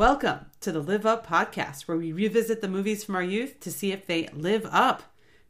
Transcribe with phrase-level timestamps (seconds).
[0.00, 3.70] Welcome to the Live Up podcast, where we revisit the movies from our youth to
[3.70, 5.02] see if they live up.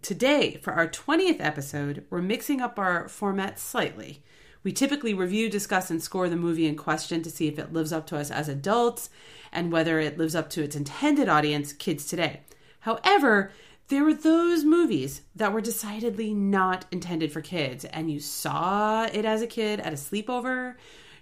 [0.02, 4.24] Today, for our 20th episode, we're mixing up our format slightly.
[4.64, 7.92] We typically review, discuss, and score the movie in question to see if it lives
[7.92, 9.08] up to us as adults
[9.52, 12.40] and whether it lives up to its intended audience, kids today.
[12.80, 13.52] However,
[13.86, 19.24] there were those movies that were decidedly not intended for kids, and you saw it
[19.24, 20.74] as a kid at a sleepover.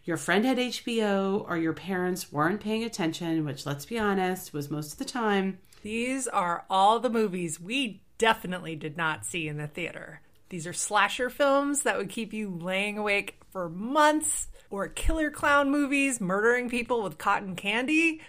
[0.09, 4.71] Your friend had HBO, or your parents weren't paying attention, which, let's be honest, was
[4.71, 5.59] most of the time.
[5.83, 10.23] These are all the movies we definitely did not see in the theater.
[10.49, 15.71] These are slasher films that would keep you laying awake for months, or killer clown
[15.71, 18.23] movies murdering people with cotton candy,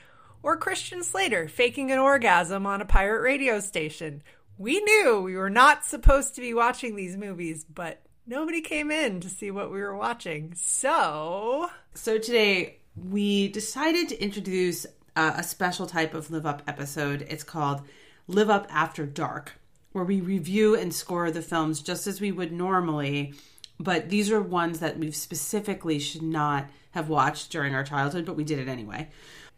[0.44, 4.22] or Christian Slater faking an orgasm on a pirate radio station.
[4.58, 9.20] We knew we were not supposed to be watching these movies, but nobody came in
[9.22, 10.54] to see what we were watching.
[10.56, 11.70] So.
[11.96, 17.26] So today we decided to introduce uh, a special type of Live Up episode.
[17.28, 17.82] It's called
[18.28, 19.54] Live Up After Dark
[19.92, 23.34] where we review and score the films just as we would normally,
[23.80, 28.36] but these are ones that we specifically should not have watched during our childhood, but
[28.36, 29.08] we did it anyway.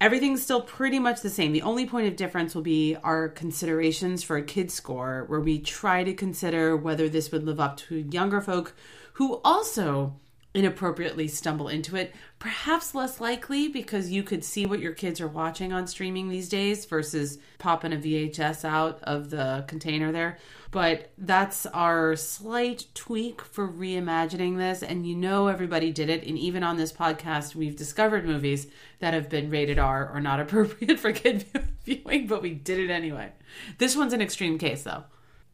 [0.02, 1.52] Everything's still pretty much the same.
[1.52, 5.60] The only point of difference will be our considerations for a kid score, where we
[5.60, 8.76] try to consider whether this would live up to younger folk
[9.14, 10.16] who also
[10.56, 12.16] inappropriately stumble into it.
[12.40, 16.50] Perhaps less likely because you could see what your kids are watching on streaming these
[16.50, 20.40] days versus popping a VHS out of the container there.
[20.72, 24.82] But that's our slight tweak for reimagining this.
[24.82, 26.26] And you know, everybody did it.
[26.26, 28.68] And even on this podcast, we've discovered movies
[29.00, 31.46] that have been rated R or not appropriate for kid
[31.84, 33.34] viewing, but we did it anyway.
[33.80, 35.04] This one's an extreme case, though.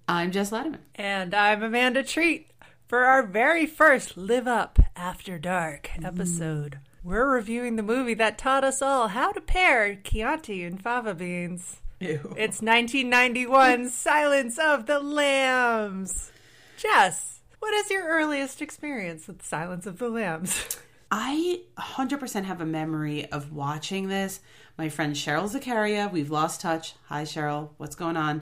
[0.08, 0.80] I'm Jess Latimer.
[0.96, 2.52] And I'm Amanda Treat
[2.88, 6.74] for our very first Live Up After Dark episode.
[6.74, 6.80] Mm.
[7.04, 11.82] We're reviewing the movie that taught us all how to pair Chianti and fava beans.
[12.00, 12.36] Ew.
[12.38, 16.32] It's 1991 Silence of the Lambs.
[16.78, 20.78] Jess, what is your earliest experience with Silence of the Lambs?
[21.12, 24.42] I 100% have a memory of watching this.
[24.78, 26.96] My friend Cheryl Zakaria, we've lost touch.
[27.06, 27.70] Hi, Cheryl.
[27.78, 28.42] What's going on?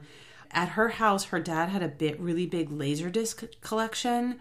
[0.55, 4.39] at her house, her dad had a bit really big laser disc collection.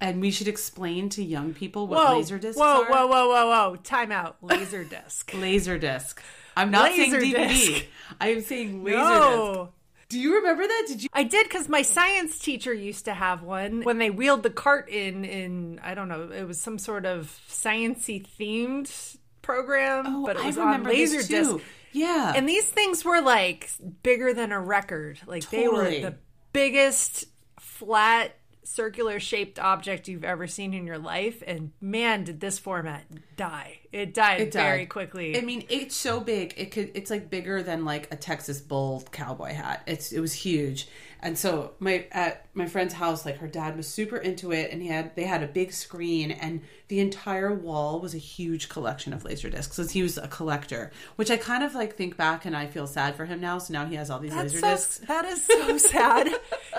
[0.00, 2.90] And we should explain to young people what whoa, laser discs whoa, are.
[2.90, 3.76] Whoa, whoa, whoa, whoa!
[3.76, 4.36] Time out.
[4.42, 5.32] Laser disc.
[5.32, 6.20] laser disc.
[6.56, 7.48] I'm not laser saying DVD.
[7.48, 7.84] Disc.
[8.20, 9.54] I am saying laser no.
[9.64, 9.72] disc.
[10.08, 10.84] Do you remember that?
[10.88, 11.08] Did you?
[11.14, 14.90] I did because my science teacher used to have one when they wheeled the cart
[14.90, 15.24] in.
[15.24, 20.44] In I don't know, it was some sort of sciency themed program, oh, but it
[20.44, 21.56] was on laser disc.
[21.92, 22.32] Yeah.
[22.34, 23.70] And these things were like
[24.02, 25.18] bigger than a record.
[25.26, 25.62] Like totally.
[25.62, 25.68] they
[26.04, 26.16] were the
[26.52, 27.24] biggest
[27.58, 33.04] flat circular shaped object you've ever seen in your life and man did this format
[33.50, 34.62] die it died, it died.
[34.62, 38.16] very quickly i mean it's so big it could it's like bigger than like a
[38.16, 40.88] texas bull cowboy hat it's it was huge
[41.24, 44.82] and so my at my friend's house, like her dad was super into it, and
[44.82, 49.12] he had they had a big screen, and the entire wall was a huge collection
[49.12, 49.76] of laser discs.
[49.76, 52.88] So he was a collector, which I kind of like think back, and I feel
[52.88, 53.58] sad for him now.
[53.58, 54.98] So now he has all these That's laser so, discs.
[55.06, 56.28] That is so sad.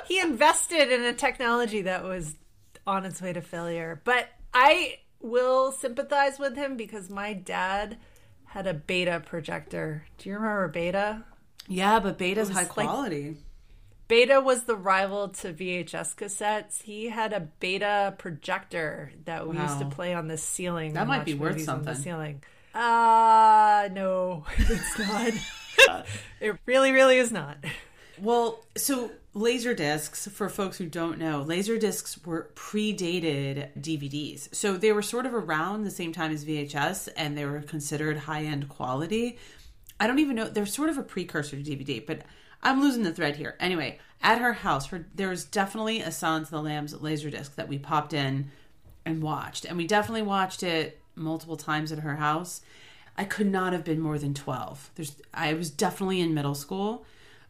[0.09, 2.35] he invested in a technology that was
[2.85, 7.97] on its way to failure, but I will sympathize with him because my dad
[8.45, 10.05] had a beta projector.
[10.17, 11.23] Do you remember beta?
[11.67, 13.27] Yeah, but beta's high quality.
[13.29, 13.37] Like,
[14.07, 16.83] Beta was the rival to VHS cassettes.
[16.83, 19.63] He had a beta projector that we wow.
[19.63, 20.93] used to play on the ceiling.
[20.93, 21.87] That might be worth something.
[21.87, 22.43] On the ceiling.
[22.75, 26.05] Uh no, it's not.
[26.41, 27.57] it really, really is not.
[28.21, 34.53] Well, so laser discs, for folks who don't know, laser discs were predated DVDs.
[34.53, 38.17] So they were sort of around the same time as VHS and they were considered
[38.17, 39.37] high end quality.
[39.99, 42.21] I don't even know, they're sort of a precursor to DVD, but
[42.61, 43.55] I'm losing the thread here.
[43.59, 47.55] Anyway, at her house, her, there was definitely a Silence of the Lambs laser disc
[47.55, 48.51] that we popped in
[49.05, 52.61] and watched, and we definitely watched it multiple times at her house.
[53.17, 54.91] I could not have been more than 12.
[54.95, 57.05] There's, I was definitely in middle school.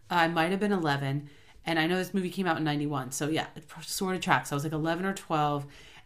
[0.10, 1.30] I might have been 11,
[1.66, 4.52] and I know this movie came out in 91, so yeah, it sort of tracks.
[4.52, 5.66] I was like 11 or 12.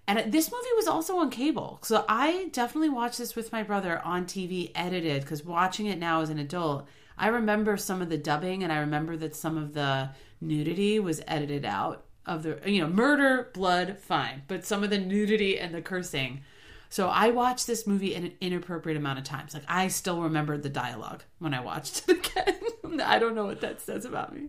[0.09, 1.79] And this movie was also on cable.
[1.83, 6.21] So I definitely watched this with my brother on TV edited because watching it now
[6.21, 9.73] as an adult, I remember some of the dubbing and I remember that some of
[9.73, 14.89] the nudity was edited out of the you know murder blood fine but some of
[14.89, 16.41] the nudity and the cursing
[16.89, 19.53] so i watched this movie in an inappropriate amount of times.
[19.53, 23.01] Like i still remember the dialogue when i watched it again.
[23.01, 24.47] I don't know what that says about me.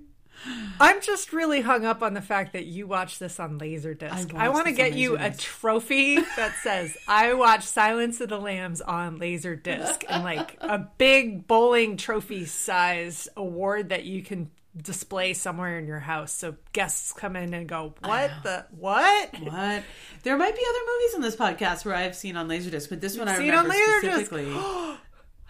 [0.80, 4.34] I'm just really hung up on the fact that you watch this on Laserdisc.
[4.34, 8.38] I I, want to get you a trophy that says I watched Silence of the
[8.38, 14.50] Lambs on Laserdisc and like a big bowling trophy size award that you can
[14.82, 19.82] display somewhere in your house so guests come in and go, "What the what?" What?
[20.22, 23.16] There might be other movies on this podcast where I've seen on Laserdisc, but this
[23.18, 23.98] one I seen on Laserdisc.
[23.98, 24.52] specifically.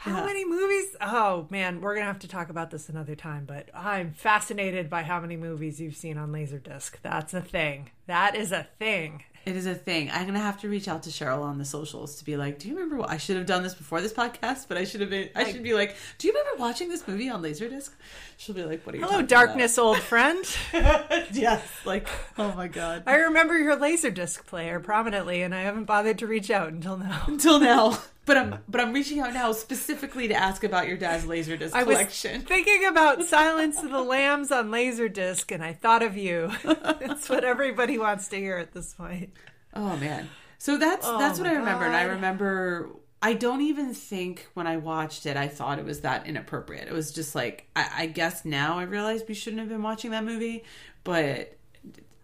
[0.01, 0.95] How many movies?
[1.01, 3.47] Oh man, we're gonna have to talk about this another time.
[3.47, 6.93] But I'm fascinated by how many movies you've seen on Laserdisc.
[7.03, 7.91] That's a thing.
[8.07, 9.25] That is a thing.
[9.49, 10.11] It is a thing.
[10.13, 12.69] I'm gonna have to reach out to Cheryl on the socials to be like, "Do
[12.69, 15.09] you remember what I should have done this before this podcast?" But I should have
[15.09, 15.31] been.
[15.35, 17.89] I should be like, "Do you remember watching this movie on Laserdisc?"
[18.37, 20.45] She'll be like, "What are you?" Hello, darkness, old friend.
[20.75, 21.63] about?" yes.
[21.87, 22.07] Like,
[22.37, 23.05] oh my god.
[23.07, 27.23] I remember your Laserdisc player prominently, and I haven't bothered to reach out until now.
[27.27, 27.99] Until now,
[28.29, 31.75] but I'm but I'm reaching out now specifically to ask about your dad's Laserdisc collection.
[31.75, 32.43] I was collection.
[32.43, 36.53] thinking about Silence of the Lambs on Laserdisc, and I thought of you.
[36.65, 39.33] That's what everybody wants to hear at this point.
[39.75, 40.29] Oh man.
[40.59, 42.91] So that's oh, that's what I remember, and I remember.
[43.21, 46.87] I don't even think when I watched it, I thought it was that inappropriate.
[46.87, 50.11] It was just like I, I guess now I realize we shouldn't have been watching
[50.11, 50.65] that movie,
[51.05, 51.57] but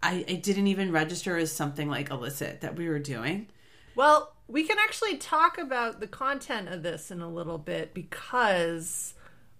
[0.03, 3.47] I, it didn't even register as something like illicit that we were doing.
[3.95, 9.13] Well, we can actually talk about the content of this in a little bit because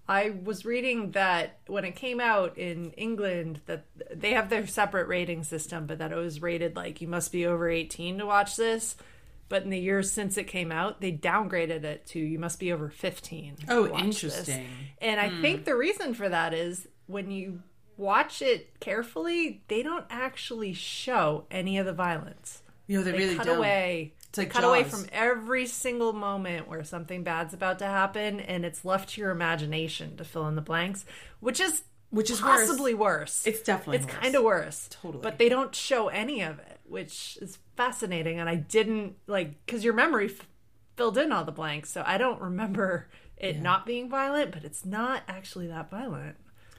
[0.08, 5.08] I was reading that when it came out in England that they have their separate
[5.08, 8.56] rating system, but that it was rated like you must be over 18 to watch
[8.56, 8.96] this.
[9.48, 12.72] But in the years since it came out, they downgraded it to you must be
[12.72, 13.56] over 15.
[13.58, 14.04] to Oh, watch this.
[14.24, 14.68] interesting.
[15.00, 15.42] And I hmm.
[15.42, 17.62] think the reason for that is when you
[17.98, 23.18] watch it carefully, they don't actually show any of the violence You know, they, they
[23.20, 23.58] really cut don't.
[23.58, 28.66] away They cut away from every single moment where something bad's about to happen and
[28.66, 31.06] it's left to your imagination to fill in the blanks
[31.40, 34.88] which is Which is possibly worse, It's definitely it's kind of worse.
[34.90, 35.22] Totally.
[35.22, 39.84] but they don't show any of it which is fascinating and i didn't like because
[39.84, 40.48] your memory f-
[40.96, 44.86] filled in all the blanks so i don't remember it not being violent but it's
[44.86, 46.38] not actually that violent.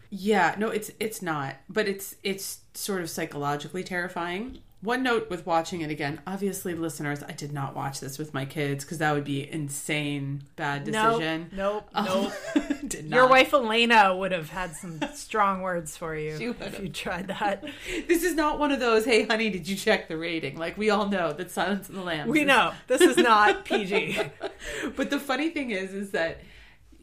[0.08, 4.60] Yeah, no, it's it's not, but it's it's sort of psychologically terrifying.
[4.86, 8.44] One note with watching it again, obviously, listeners, I did not watch this with my
[8.44, 11.50] kids because that would be insane bad decision.
[11.52, 12.32] nope Um, nope
[12.86, 17.26] did your wife elena would have had some strong words for you if you tried
[17.26, 17.64] that
[18.06, 19.04] This is not one of those.
[19.04, 20.56] Hey, honey, did you check the rating?
[20.56, 22.30] Like we all know that Silence of the Lambs.
[22.30, 24.20] We is- know this is not PG.
[24.96, 26.40] but the funny thing is, is that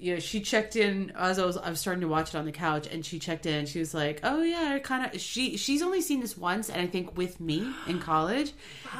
[0.03, 2.43] you know she checked in as I was I was starting to watch it on
[2.43, 3.53] the couch, and she checked in.
[3.55, 6.69] and She was like, "Oh yeah, I kind of." She she's only seen this once,
[6.69, 8.51] and I think with me in college,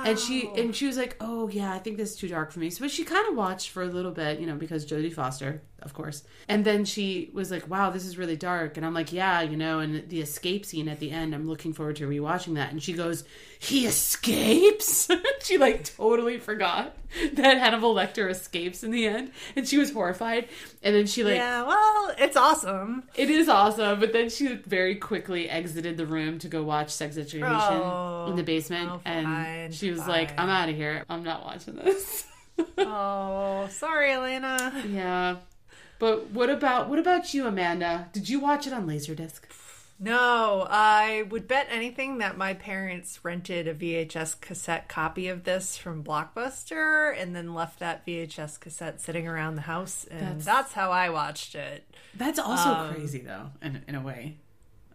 [0.06, 2.60] and she and she was like, "Oh yeah, I think this is too dark for
[2.60, 5.14] me." So, but she kind of watched for a little bit, you know, because Jodie
[5.14, 6.24] Foster, of course.
[6.48, 9.56] And then she was like, "Wow, this is really dark," and I'm like, "Yeah, you
[9.58, 12.72] know." And the escape scene at the end, I'm looking forward to rewatching that.
[12.72, 13.24] And she goes,
[13.60, 15.10] "He escapes."
[15.44, 16.96] she like totally forgot
[17.34, 20.48] that Hannibal Lecter escapes in the end, and she was horrified.
[20.82, 23.04] And then she like, yeah, well, it's awesome.
[23.16, 27.18] it is awesome, but then she very quickly exited the room to go watch Sex
[27.18, 28.28] Education Oh.
[28.30, 30.10] in the basement, Oh, and fine, she was fine.
[30.10, 31.04] like, "I'm out of here.
[31.10, 32.26] I'm not watching this."
[32.78, 34.84] Oh, sorry, Elena.
[34.88, 35.38] yeah.
[36.04, 38.10] But what about what about you, Amanda?
[38.12, 39.40] Did you watch it on Laserdisc?
[39.98, 45.78] No, I would bet anything that my parents rented a VHS cassette copy of this
[45.78, 50.74] from Blockbuster and then left that VHS cassette sitting around the house, and That's- that's,
[50.74, 51.86] how I watched it.
[52.16, 54.40] That's also Um, crazy, though, in in a way.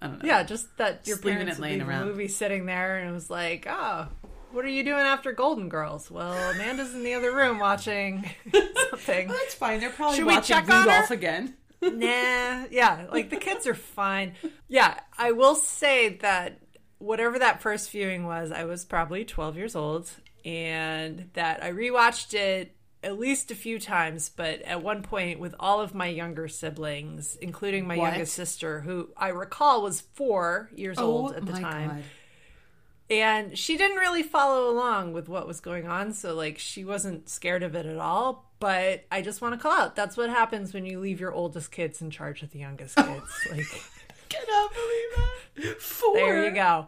[0.03, 0.29] I don't know.
[0.29, 2.07] Yeah, just that your Just leaving parents it laying around.
[2.09, 4.09] movie sitting there, and it was like, oh.
[4.53, 6.11] What are you doing after Golden Girls?
[6.11, 8.29] Well, Amanda's in the other room watching
[8.91, 9.29] something.
[9.29, 9.81] Well, that's fine.
[9.81, 11.55] They're probably Should we watching check on Rudolph again.
[11.83, 14.35] nah, yeah, like the kids are fine.
[14.67, 16.61] Yeah, I will say that
[16.99, 20.11] whatever that first viewing was, I was probably 12 years old,
[20.45, 22.75] and that I rewatched it
[23.05, 27.37] at least a few times, but at one point with all of my younger siblings,
[27.41, 28.11] including my What?
[28.11, 31.91] youngest sister, who I recall was four years oh old at the time.
[31.91, 32.03] God.
[33.11, 37.29] And she didn't really follow along with what was going on, so like she wasn't
[37.29, 38.51] scared of it at all.
[38.61, 41.71] But I just want to call out that's what happens when you leave your oldest
[41.71, 43.33] kids in charge of the youngest kids.
[43.51, 43.67] like
[44.29, 45.81] Cannot believe that.
[45.81, 46.15] Four.
[46.15, 46.87] there you go.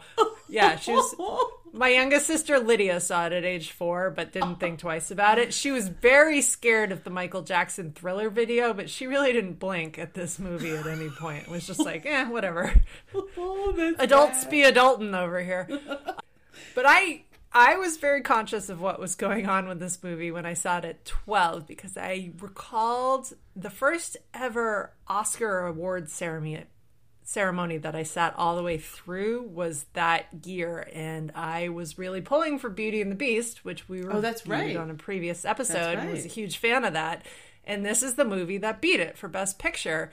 [0.48, 1.14] Yeah, she was
[1.72, 5.54] my youngest sister Lydia saw it at age four, but didn't think twice about it.
[5.54, 9.98] She was very scared of the Michael Jackson thriller video, but she really didn't blink
[9.98, 11.44] at this movie at any point.
[11.44, 12.72] It was just like, eh, whatever.
[13.14, 14.50] Oh, adults bad.
[14.50, 15.68] be adulting over here.
[16.74, 20.46] but I I was very conscious of what was going on with this movie when
[20.46, 26.64] I saw it at 12 because I recalled the first ever Oscar award ceremony
[27.30, 32.20] ceremony that I sat all the way through was that year, and I was really
[32.20, 34.76] pulling for Beauty and the Beast, which we were Oh, that's right.
[34.76, 35.98] on a previous episode.
[35.98, 37.24] and Was a huge fan of that,
[37.64, 40.12] and this is the movie that beat it for Best Picture.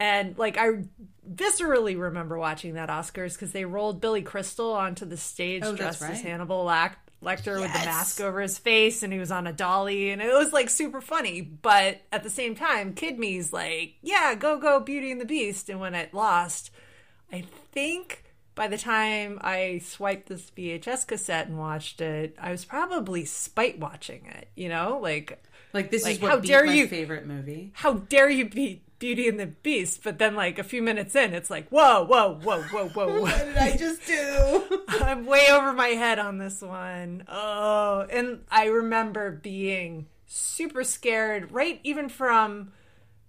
[0.00, 0.84] And like I
[1.28, 6.02] viscerally remember watching that Oscars because they rolled Billy Crystal onto the stage Oh, dressed
[6.02, 6.20] as.
[6.20, 10.10] Hannibal Lac- Lecter with the mask over his face, and he was on a dolly,
[10.10, 11.40] and it was like super funny.
[11.40, 15.68] But at the same time, Kid Me's like, "Yeah, go go, Beauty and the Beast."
[15.68, 16.70] And when it lost,
[17.32, 22.64] I think by the time I swiped this VHS cassette and watched it, I was
[22.64, 24.48] probably spite watching it.
[24.54, 27.70] You know, like Like this is Like, what how dare my you- favorite movie.
[27.74, 30.02] how dare you beat Beauty and the Beast?
[30.02, 33.26] But then, like a few minutes in, it's like, whoa, whoa, whoa, whoa, whoa, whoa.
[33.44, 34.80] did I just do?
[34.88, 37.24] I'm way over my head on this one.
[37.28, 41.80] Oh, and I remember being super scared, right?
[41.84, 42.72] Even from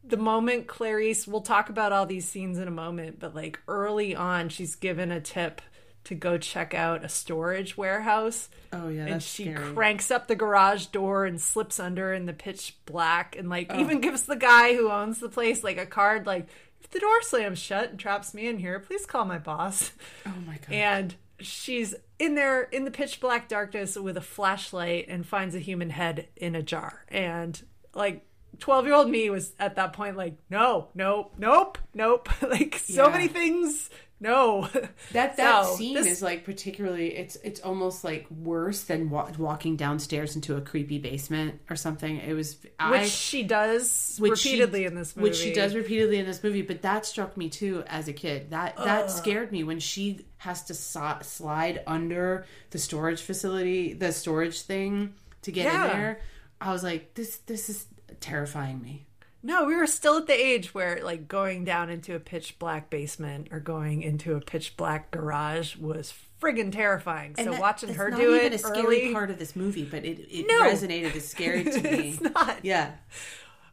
[0.04, 4.16] the moment Clarice, we'll talk about all these scenes in a moment, but like early
[4.16, 5.62] on, she's given a tip
[6.06, 8.50] to go check out a storage warehouse.
[8.74, 9.74] oh yeah, And she scary.
[9.74, 13.80] cranks up the garage door and slips under in the pitch black and like oh.
[13.80, 16.48] even gives the guy who owns the place like a card like
[16.82, 19.92] if the door slams shut and traps me in here, please call my boss.
[20.26, 20.72] oh my god.
[20.72, 25.60] And she's in there in the pitch black darkness with a flashlight and finds a
[25.60, 27.04] human head in a jar.
[27.10, 27.62] And
[27.94, 28.26] like
[28.60, 32.30] 12 year old me was at that point like, no, nope, nope, nope.
[32.42, 33.12] like so Yeah.
[33.12, 33.90] many things.
[34.20, 34.68] No.
[35.14, 39.32] That that So, scene this- is like particularly it's it's almost like worse than wa-
[39.38, 42.18] walking downstairs into a creepy basement or something.
[42.18, 45.30] It was Which I she does which she- repeatedly in this movie.
[45.30, 48.50] which she does repeatedly in this movie, but that struck me too as a kid.
[48.52, 54.12] That that scared me when she has to so- slide under the storage facility, the
[54.12, 55.86] storage thing to get Yeah.
[55.86, 56.22] in there.
[56.62, 57.86] I was like, this this is
[58.20, 59.06] terrifying me.
[59.42, 62.90] No, we were still at the age where like going down into a pitch black
[62.90, 67.36] basement or going into a pitch black garage was friggin' terrifying.
[67.38, 70.20] So that- watching her do it a scary early, part of this movie, but it
[70.30, 70.64] it No.
[70.64, 72.10] resonated as scary to me.
[72.10, 72.60] it's not.
[72.64, 72.92] Yeah,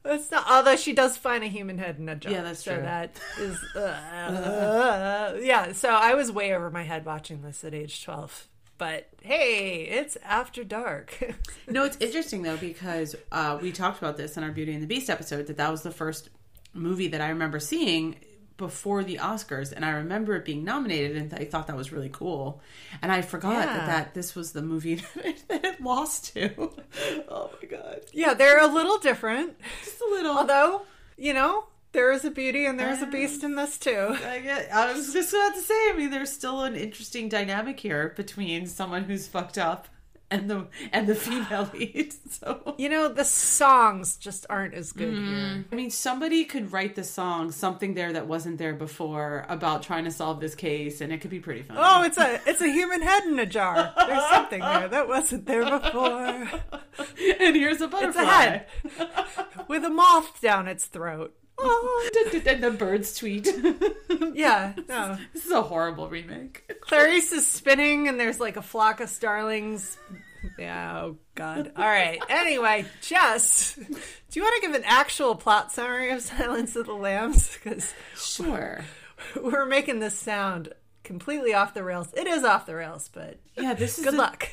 [0.04, 0.46] It's not.
[0.48, 2.32] Although she does find a human head in a jar.
[2.32, 2.82] Yeah, that's so true.
[2.84, 3.58] that is.
[3.76, 5.72] Uh, yeah.
[5.72, 8.46] So I was way over my head watching this at age twelve.
[8.78, 11.18] But hey, it's after dark.
[11.68, 14.86] No, it's interesting though because uh, we talked about this in our Beauty and the
[14.86, 16.28] Beast episode that that was the first
[16.74, 18.16] movie that I remember seeing
[18.56, 22.08] before the Oscars, and I remember it being nominated, and I thought that was really
[22.08, 22.62] cool.
[23.02, 23.66] And I forgot Yeah.
[23.66, 26.70] that, that this was the movie that it, that it lost to.
[27.28, 29.58] Oh my god, yeah, they're a little different.
[29.84, 30.38] just a little.
[30.38, 30.82] Although,
[31.18, 31.66] you know,
[31.96, 34.16] there is a beauty and there is a beast in this too.
[34.24, 35.74] I, get, I was just about to say.
[35.74, 39.88] I mean, there's still an interesting dynamic here between someone who's fucked up
[40.30, 42.12] and the and the female lead.
[42.30, 45.34] So You know, the songs just aren't as good mm-hmm.
[45.34, 45.64] here.
[45.72, 50.04] I mean, somebody could write the song "Something There That Wasn't There Before" about trying
[50.04, 51.78] to solve this case, and it could be pretty fun.
[51.80, 53.94] Oh, it's a it's a human head in a jar.
[53.96, 56.14] There's something there that wasn't there before.
[57.40, 58.22] and here's a butterfly.
[58.22, 61.34] It's a head with a moth down its throat.
[61.58, 62.10] Oh,
[62.46, 63.46] and the birds tweet.
[64.34, 65.16] yeah, no.
[65.32, 66.70] this is a horrible remake.
[66.80, 69.96] Clarice is spinning, and there's like a flock of starlings.
[70.58, 71.72] Yeah, oh god.
[71.76, 72.20] All right.
[72.28, 73.84] Anyway, Jess, do
[74.38, 77.52] you want to give an actual plot summary of Silence of the Lambs?
[77.54, 78.84] Because Sure.
[79.40, 80.72] we're making this sound
[81.02, 82.12] completely off the rails.
[82.14, 84.48] It is off the rails, but Yeah, this is good a- luck.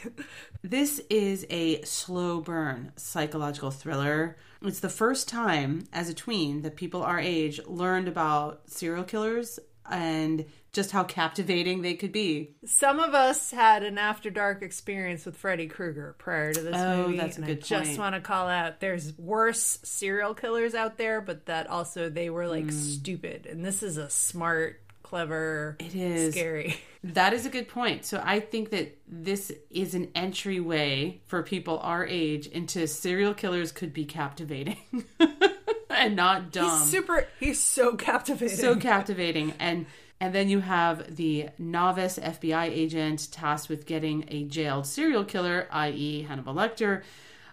[0.64, 4.38] This is a slow burn psychological thriller.
[4.64, 9.60] It's the first time as a tween that people our age learned about serial killers
[9.90, 12.56] and just how captivating they could be.
[12.66, 17.08] Some of us had an after dark experience with Freddy Krueger prior to this Oh,
[17.08, 17.18] movie.
[17.18, 20.98] that's a and good I just want to call out there's worse serial killers out
[20.98, 22.70] there, but that also they were like Hmm.
[22.70, 23.46] stupid.
[23.46, 24.82] And this is a smart,
[25.14, 26.34] clever, It is.
[26.34, 26.76] scary.
[27.04, 28.04] That is a good point.
[28.04, 33.72] So I think that this is an entryway for people our age into serial killers
[33.72, 34.78] could be captivating
[35.90, 36.80] and not dumb.
[36.80, 38.58] He's super he's so captivating.
[38.58, 39.86] so captivating and
[40.20, 45.68] and then you have the novice FBI agent tasked with getting a jailed serial killer,
[45.70, 47.04] i.e., Hannibal Lecter,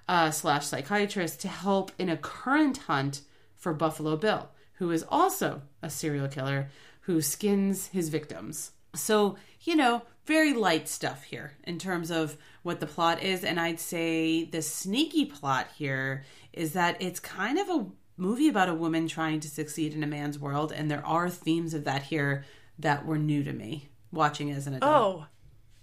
[0.09, 3.23] uh, slash psychiatrist, to help in a current hunt
[3.57, 6.69] for Buffalo Bill, who is also a serial killer
[7.11, 8.71] who skins his victims.
[8.95, 13.43] So, you know, very light stuff here in terms of what the plot is.
[13.43, 17.87] And I'd say the sneaky plot here is that it's kind of a
[18.17, 20.73] movie about a woman trying to succeed in a man's world.
[20.73, 22.45] And there are themes of that here
[22.79, 24.93] that were new to me watching as an adult.
[24.93, 25.27] Oh,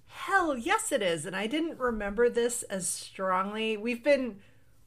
[0.05, 1.25] hell yes, it is.
[1.25, 3.75] And I didn't remember this as strongly.
[3.75, 4.37] We've been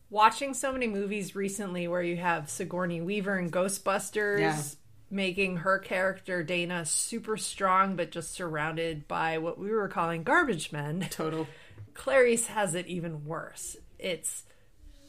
[0.09, 4.63] watching so many movies recently where you have Sigourney Weaver and Ghostbusters Yeah.
[5.11, 10.73] Making her character Dana super strong, but just surrounded by what we were calling garbage
[10.73, 11.07] men.
[11.11, 11.47] Total.
[11.95, 13.77] Clarice has it even worse.
[13.99, 14.45] It's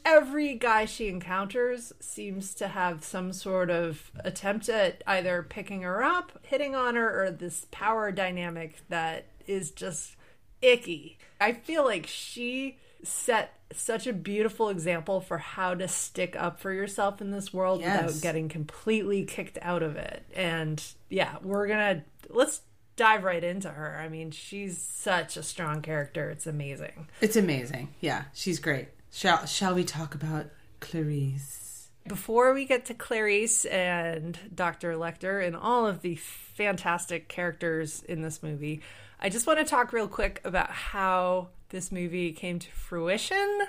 [0.04, 6.02] every guy she encounters seems to have some sort of attempt at either picking her
[6.02, 10.16] up, hitting on her, or this power dynamic that is just
[10.60, 11.18] icky.
[11.40, 16.72] I feel like she set such a beautiful example for how to stick up for
[16.72, 18.04] yourself in this world Yes.
[18.06, 20.24] without getting completely kicked out of it.
[20.34, 22.60] And yeah, we're gonna let's
[22.96, 23.98] dive right into her.
[23.98, 26.28] I mean, she's such a strong character.
[26.30, 27.08] It's amazing.
[27.20, 27.94] It's amazing.
[28.00, 28.88] Yeah, she's great.
[29.10, 30.46] Shall Shall we talk about
[30.80, 31.88] Clarice?
[32.06, 34.94] Before we get to Clarice and Dr.
[34.94, 38.82] Lecter and all of the fantastic characters in this movie,
[39.20, 43.62] I just want to talk real quick about how this movie came to fruition.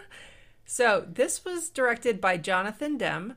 [0.65, 3.35] So, this was directed by Jonathan Demme,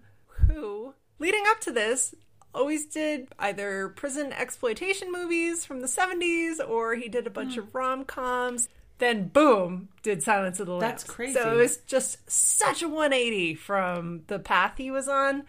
[0.48, 2.14] who, leading up to this,
[2.54, 7.60] always did either prison exploitation movies from the 70s or he did a bunch hmm.
[7.60, 8.68] of rom coms.
[8.98, 10.82] Then, boom, did Silence of the Lambs.
[10.82, 11.34] That's crazy.
[11.34, 15.44] So, it was just such a 180 from the path he was on.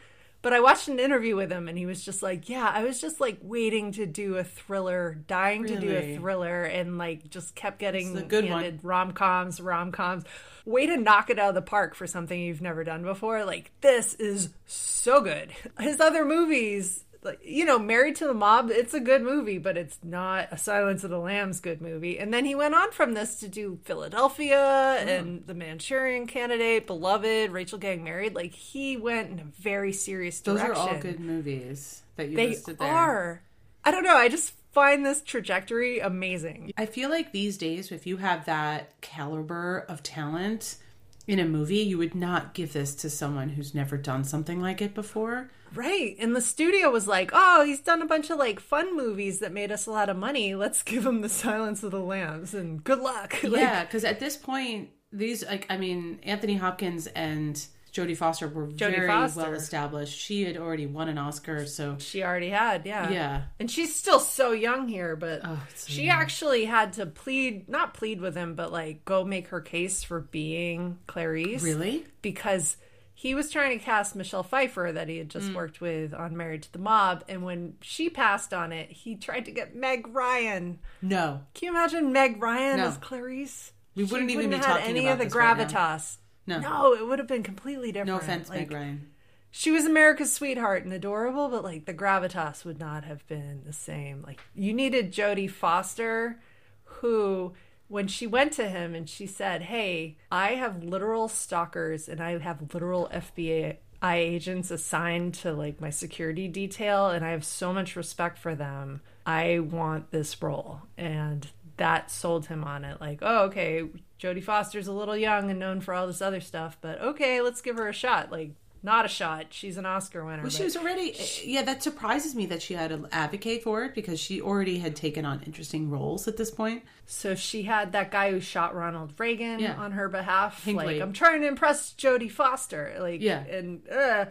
[0.47, 3.01] But I watched an interview with him and he was just like, Yeah, I was
[3.01, 7.53] just like waiting to do a thriller, dying to do a thriller, and like just
[7.53, 8.63] kept getting good one.
[8.63, 10.23] handed rom coms, rom coms.
[10.65, 13.43] Way to knock it out of the park for something you've never done before.
[13.43, 15.51] Like, this is so good.
[15.81, 19.77] His other movies, like, you know, Married to the Mob, it's a good movie, but
[19.77, 22.17] it's not a Silence of the Lambs good movie.
[22.17, 25.07] And then he went on from this to do Philadelphia Hmm.
[25.09, 28.33] and The Manchurian Candidate, Beloved, Rachel Getting Married.
[28.35, 30.67] Like, he went in a very serious direction.
[30.69, 32.87] Those are all good movies that you They listed there.
[32.87, 33.41] They are.
[33.83, 34.17] I don't know.
[34.17, 36.71] I just find this trajectory amazing.
[36.77, 40.77] I feel like these days, if you have that caliber of talent
[41.25, 44.81] in a movie, you would not give this to someone who's never done something like
[44.81, 45.49] it before.
[45.75, 46.15] Right.
[46.19, 49.51] And the studio was like, oh, he's done a bunch of like fun movies that
[49.51, 50.55] made us a lot of money.
[50.55, 53.35] Let's give him the Silence of the Lambs and good luck.
[53.43, 57.55] Like, yeah, because at this point, these like I mean, Anthony Hopkins and
[57.93, 59.39] Jodie Foster were Jodie very Foster.
[59.41, 60.17] well established.
[60.19, 63.09] She had already won an Oscar, so She already had, yeah.
[63.09, 63.41] yeah.
[63.59, 67.93] And she's still so young here, but Oh, so she actually had to plead, not
[67.95, 71.63] plead with him, but like go make her case for being Clarice.
[71.63, 72.05] Really?
[72.21, 72.77] because
[73.19, 75.31] he was trying to cast Michelle Pfeiffer that he had Mm.
[75.31, 79.15] just worked with on Married to the Mob, and when she passed on it, he
[79.15, 80.77] tried to get Meg Ryan.
[81.01, 82.85] No, Can you imagine Meg Ryan No.
[82.85, 83.71] as Clarice?
[83.95, 86.17] We She wouldn't even be have had talking any about of the this right gravitas.
[86.45, 86.59] No.
[86.59, 88.07] no, it would have been completely different.
[88.09, 89.11] no offense, Like, Meg Ryan.
[89.49, 93.73] She was America's sweetheart and adorable, but like the gravitas would not have been the
[93.73, 94.21] same.
[94.21, 96.39] Like you needed Jodie Foster,
[96.83, 97.53] who
[97.87, 102.37] when she went to him and she said, "Hey, I have literal stalkers and I
[102.37, 107.95] have literal FBI agents assigned to like my security detail and I have so much
[107.95, 109.01] respect for them.
[109.25, 111.47] I want this role." And
[111.77, 112.99] that sold him on it.
[112.99, 113.83] Like, oh, okay,
[114.19, 117.61] Jodie Foster's a little young and known for all this other stuff, but okay, let's
[117.61, 118.31] give her a shot.
[118.31, 118.51] Like,
[118.87, 119.47] not a shot.
[119.51, 120.41] She's an Oscar winner.
[120.41, 121.13] Well, she was already.
[121.43, 124.95] Yeah, that surprises me that she had to advocate for it because she already had
[124.95, 126.83] taken on interesting roles at this point.
[127.05, 129.75] so she had that guy who shot Ronald Reagan Yeah.
[129.75, 130.63] on her behalf.
[130.63, 130.95] Hinckley.
[130.95, 132.95] Like, I'm trying to impress Jodie Foster.
[132.99, 133.43] Like, Yeah.
[133.45, 134.25] and uh,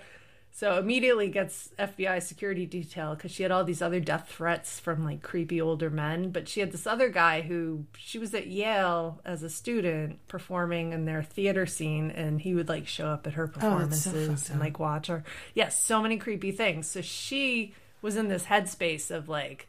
[0.56, 5.04] so immediately gets FBI security detail because she had all these other death threats from
[5.04, 6.30] like creepy older men.
[6.30, 10.94] But she had this other guy who she was at Yale as a student performing
[10.94, 14.48] in their theater scene, and he would like show up at her Oh, so performances
[14.48, 15.24] and like watch her.
[15.52, 16.88] Yes, so many creepy things.
[16.88, 19.68] So she was in this headspace of like.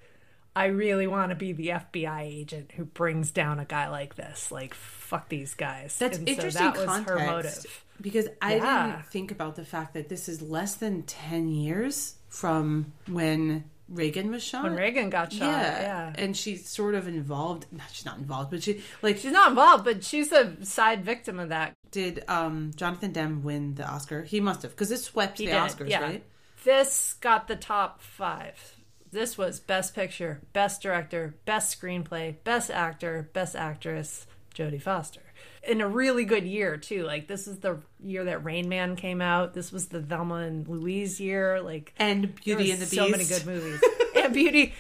[0.58, 4.52] I really want to be the FBI agent who brings down a guy like this.
[4.52, 5.96] Like, fuck these guys.
[6.00, 7.84] That's And so interesting that was her motive.
[8.02, 8.88] because I Yeah.
[8.88, 14.32] didn't think about the fact that this is less than ten years from when Reagan
[14.32, 14.64] was shot.
[14.64, 16.14] When Reagan got shot, yeah, yeah.
[16.18, 17.68] and she's sort of involved.
[17.72, 21.40] no, She's not involved, but she like She's not involved, but she's a side victim
[21.40, 21.74] of that.
[21.92, 24.24] did um Jonathan Demme win the Oscar?
[24.24, 26.02] He must have because this swept He the did, Oscars, yeah.
[26.02, 26.24] right?
[26.66, 28.74] This got the top five.
[29.12, 35.22] This was Best Picture, Best Director, Best Screenplay, Best Actor, Best Actress, Jodie Foster.
[35.64, 37.04] In a really good year too.
[37.04, 39.54] Like this is the year that Rain Man came out.
[39.54, 41.62] This was the Thelma and Louise year.
[41.62, 42.96] Like And Beauty and the Beast.
[42.96, 43.82] So many good movies.
[44.16, 44.74] and Beauty,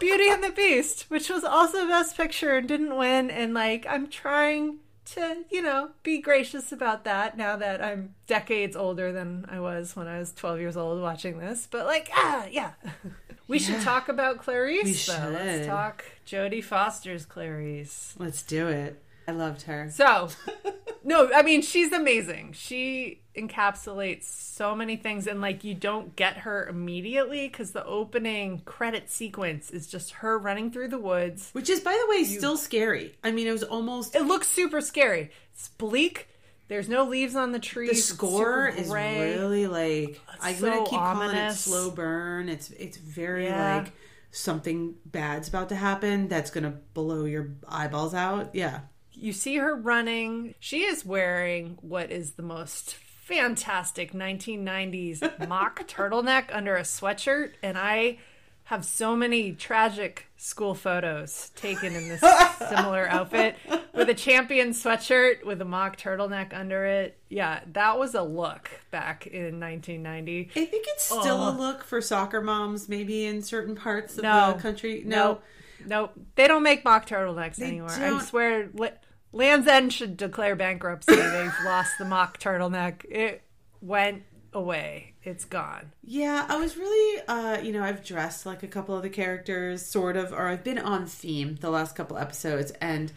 [0.00, 3.30] Beauty and the Beast, which was also Best Picture and didn't win.
[3.30, 4.78] And like, I'm trying
[5.14, 9.94] to, you know, be gracious about that now that I'm decades older than I was
[9.96, 11.66] when I was 12 years old watching this.
[11.70, 12.72] But like, ah, yeah.
[13.48, 14.84] We should talk about Clarice.
[14.84, 15.30] We though.
[15.30, 15.66] Let's should.
[15.66, 18.14] talk Jodie Foster's Clarice.
[18.18, 19.02] Let's do it.
[19.26, 19.90] I loved her.
[19.90, 20.28] So,
[21.04, 22.52] no, I mean, she's amazing.
[22.52, 28.60] She encapsulates so many things and like you don't get her immediately because the opening
[28.64, 32.56] credit sequence is just her running through the woods Which is, by the way, still
[32.56, 33.14] scary.
[33.24, 34.14] I mean, it was almost.
[34.14, 36.28] it looks super scary it's bleak
[36.68, 40.80] there's no leaves on the trees The it's score is really like I'm so gonna
[40.84, 42.48] keep calling it slow burn.
[42.48, 43.76] It's it's very Yeah.
[43.82, 43.92] like
[44.30, 48.54] something bad's about to happen that's gonna blow your eyeballs out.
[48.54, 48.80] Yeah,
[49.12, 50.54] you see her running.
[50.60, 52.96] She is wearing what is the most
[53.36, 57.52] fantastic 1990s mock turtleneck under a sweatshirt.
[57.62, 58.18] And I
[58.64, 62.20] have so many tragic school photos taken in this
[62.68, 63.56] similar outfit
[63.94, 67.18] with a champion sweatshirt with a mock turtleneck under it.
[67.28, 70.50] Yeah, that was a look back in 1990.
[70.54, 71.50] I think it's still Oh.
[71.50, 74.52] a look for soccer moms, maybe in certain parts of No.
[74.54, 75.02] the country.
[75.04, 75.44] No, Nope.
[75.84, 76.12] Nope.
[76.36, 77.90] They don't make mock turtlenecks anymore.
[77.90, 78.20] I don't.
[78.20, 78.88] swear, La-
[79.32, 81.14] Land's End should declare bankruptcy.
[81.16, 83.04] They've lost the mock turtleneck.
[83.06, 83.42] It
[83.80, 85.14] went away.
[85.22, 85.92] It's gone.
[86.04, 89.84] Yeah, I was really, uh, you know, I've dressed like a couple of the characters,
[89.86, 93.12] sort of, or I've been on theme the last couple episodes, and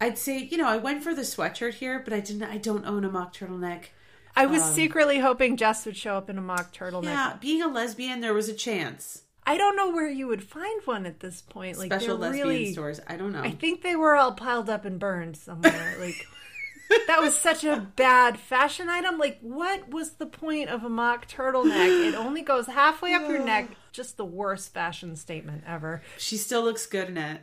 [0.00, 2.42] I'd say, you know, I went for the sweatshirt here, but I didn't.
[2.42, 3.86] I don't own a mock turtleneck.
[4.36, 6.96] I was secretly hoping Jess would show up in a mock turtleneck.
[6.96, 9.22] Um, Yeah, being a lesbian, there was a chance.
[9.46, 11.78] I don't know where you would find one at this point.
[11.78, 13.00] Like Special lesbian really, stores.
[13.06, 13.42] I don't know.
[13.42, 15.96] I think they were all piled up and burned somewhere.
[16.00, 16.26] like
[17.06, 19.18] that was such a bad fashion item.
[19.18, 22.08] Like what was the point of a mock turtleneck?
[22.08, 23.68] It only goes halfway up your neck.
[23.92, 26.02] Just the worst fashion statement ever.
[26.18, 27.40] she still looks good in it.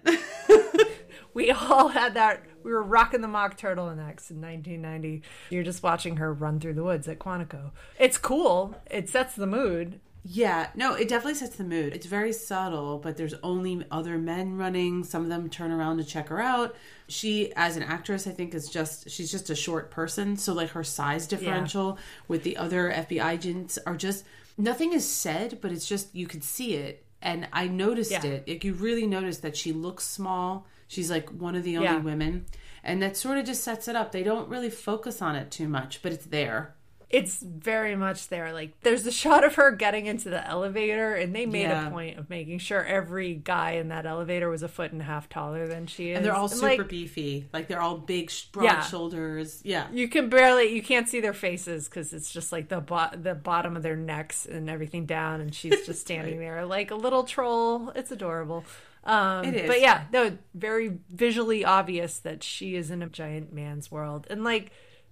[1.33, 2.43] We all had that.
[2.63, 5.23] We were rocking the mock turtlenecks in 1990.
[5.49, 7.71] You're just watching her run through the woods at Quantico.
[7.97, 8.75] It's cool.
[8.89, 9.99] It sets the mood.
[10.23, 11.93] Yeah, no, it definitely sets the mood.
[11.93, 15.03] It's very subtle, but there's only other men running.
[15.03, 16.75] Some of them turn around to check her out.
[17.07, 20.69] She, as an actress, I think is just she's just a short person, so like
[20.69, 24.23] her size differential with the other FBI agents are just
[24.57, 28.23] nothing is said, but it's just you could see it, and I noticed Yeah.
[28.25, 28.47] it.
[28.47, 30.67] Like you really notice that she looks small.
[30.87, 31.97] She's like one of the only Yeah.
[31.97, 32.45] women,
[32.83, 34.11] and that sort of just sets it up.
[34.11, 36.75] They don't really focus on it too much, but it's there.
[37.13, 38.53] It's very much there.
[38.53, 41.87] Like there's a shot of her getting into the elevator, and they made Yeah.
[41.87, 45.05] a point of making sure every guy in that elevator was a foot and a
[45.05, 46.17] half taller than she is.
[46.17, 47.47] And they're all And, super like, beefy.
[47.53, 48.81] Like they're all big, broad Yeah.
[48.81, 49.61] shoulders.
[49.63, 49.87] Yeah.
[49.91, 53.35] You can barely, you can't see their faces because it's just like the bo- the
[53.35, 57.23] bottom of their necks and everything down, and she's just standing there like a little
[57.23, 57.89] troll.
[57.95, 58.63] It's adorable.
[59.03, 59.67] Um, It is.
[59.67, 64.43] But yeah, no, very visually obvious that she is in a giant man's world, and
[64.43, 64.71] like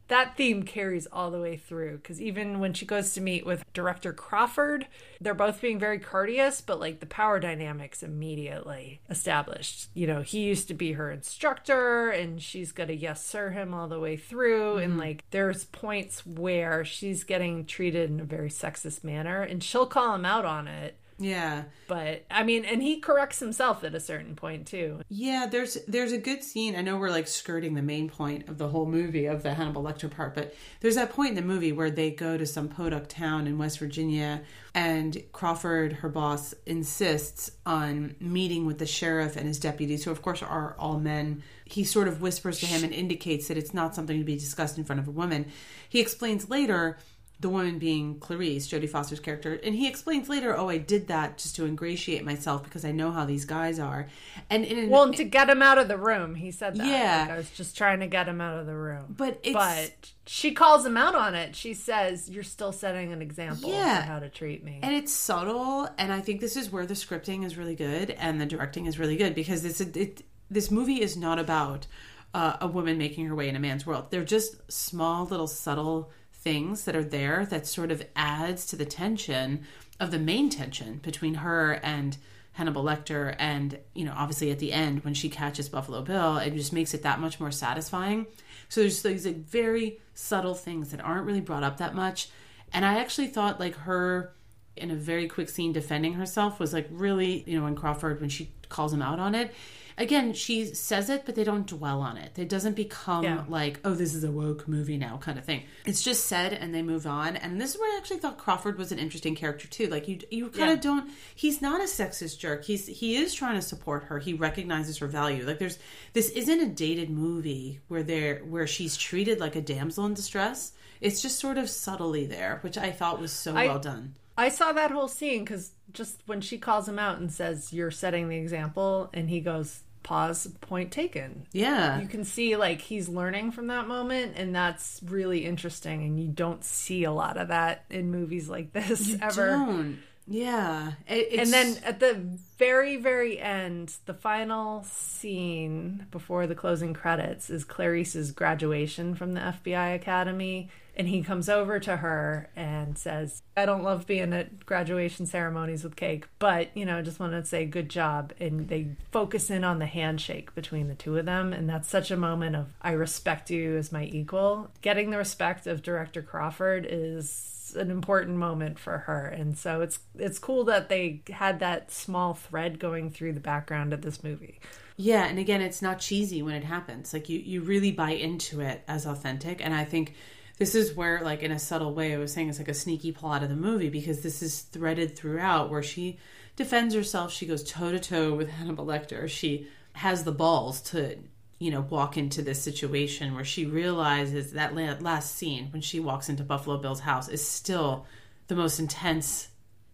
[0.10, 3.63] that theme carries all the way through because even when she goes to meet with
[3.74, 4.88] director Crawford,
[5.22, 9.89] they're both being very courteous, but like the power dynamics immediately established.
[9.93, 13.88] You know, he used to be her instructor, and she's gonna yes sir him all
[13.88, 14.78] the way through.
[14.78, 15.00] And mm-hmm.
[15.00, 20.15] like, there's points where she's getting treated in a very sexist manner, and she'll call
[20.15, 20.98] him out on it.
[21.19, 21.63] Yeah.
[21.88, 25.01] But I mean, and he corrects himself at a certain point too.
[25.10, 26.75] Yeah, there's there's a good scene.
[26.75, 29.84] I know we're like skirting the main point of the whole movie of the Hannibal
[29.84, 33.08] Lecter part, but there's that point in the movie where they go to some podunk
[33.10, 34.41] town in West Virginia
[34.73, 40.21] and Crawford, her boss, insists on meeting with the sheriff and his deputies, who of
[40.21, 41.43] course are all men.
[41.65, 44.77] He sort of whispers to him and indicates that it's not something to be discussed
[44.77, 45.47] in front of a woman.
[45.89, 46.97] He explains later
[47.41, 51.38] the woman being Clarice, Jodie Foster's character, and he explains later, "Oh, I did that
[51.38, 54.08] just to ingratiate myself because I know how these guys are."
[54.49, 56.86] And in an, Well, and to get him out of the room, he said that.
[56.86, 57.21] Yeah.
[57.21, 59.15] Like, I was just trying to get him out of the room.
[59.17, 61.56] But it's- but she calls him out on it.
[61.56, 64.02] She says, "You're still setting an example Yeah.
[64.02, 66.93] for how to treat me." and it's subtle, and I think this is where the
[66.93, 70.99] scripting is really good and the directing is really good because this it, this movie
[71.02, 71.88] is not about
[72.34, 74.08] uh, a woman making her way in a man's world.
[74.12, 78.86] They're just small little subtle things that are there that sort of adds to the
[78.86, 79.65] tension
[79.99, 82.17] of the main tension between her and
[82.54, 83.36] Hannibal Lecter.
[83.38, 86.93] And you know obviously at the end when she catches Buffalo Bill it just makes
[86.93, 88.25] it that much more satisfying.
[88.69, 92.30] So there's these like very subtle things that aren't really brought up that much.
[92.71, 94.34] And I actually thought like her
[94.78, 98.30] in a very quick scene defending herself was like really you know when Crawford when
[98.30, 99.54] she calls him out on it
[99.99, 102.31] again she says it but they don't dwell on it.
[102.39, 103.43] It doesn't become Yeah.
[103.47, 105.63] like oh this is a woke movie now kind of thing.
[105.85, 107.35] It's just said and they move on.
[107.35, 109.88] And this is where i actually thought crawford was an interesting character too.
[109.88, 110.73] Like you you kind Yeah.
[110.73, 112.65] of don't he's not a sexist jerk.
[112.65, 114.17] He's he is trying to support her.
[114.19, 115.45] He recognizes her value.
[115.45, 115.77] Like there's
[116.13, 120.71] this isn't a dated movie where they're where she's treated like a damsel in distress.
[121.01, 124.15] It's just sort of subtly there which i thought was so I- well done.
[124.38, 127.91] I saw that whole scene because just when she calls him out and says, "You're
[127.91, 131.45] setting the example," and he goes, pause, point taken.
[131.51, 131.99] Yeah.
[132.01, 136.03] You can see like he's learning from that moment, and that's really interesting.
[136.03, 139.47] And you don't see a lot of that in movies like this ever.
[139.47, 139.99] Don't.
[140.31, 140.91] Yeah.
[141.07, 142.13] It- And then at the
[142.59, 149.39] very, very end, the final scene before the closing credits is Clarice's graduation from the
[149.41, 150.69] FBI Academy.
[150.99, 155.81] And he comes over to her and says, I don't love being at graduation ceremonies
[155.81, 158.33] with cake, but, you know, just wanted to say good job.
[158.38, 161.53] And they focus in on the handshake between the two of them.
[161.53, 164.71] And that's such a moment of, I respect you as my equal.
[164.81, 169.99] Getting the respect of Director Crawford is an important moment for her and so it's
[170.15, 174.59] it's cool that they had that small thread going through the background of this movie
[174.97, 177.13] Yeah, and again, it's not cheesy when it happens.
[177.13, 179.63] Like you, you really buy into it as authentic.
[179.63, 180.13] And I think
[180.60, 183.13] this is where, like in a subtle way, I was saying it's like a sneaky
[183.13, 186.19] plot of the movie because this is threaded throughout where she
[186.58, 187.32] defends herself.
[187.32, 189.28] She goes toe to toe with Hannibal Lecter.
[189.30, 191.17] She has the balls to,
[191.60, 196.28] you know, walk into this situation where she realizes that last scene when she walks
[196.28, 198.06] into Buffalo Bill's house is still
[198.48, 199.48] the most intense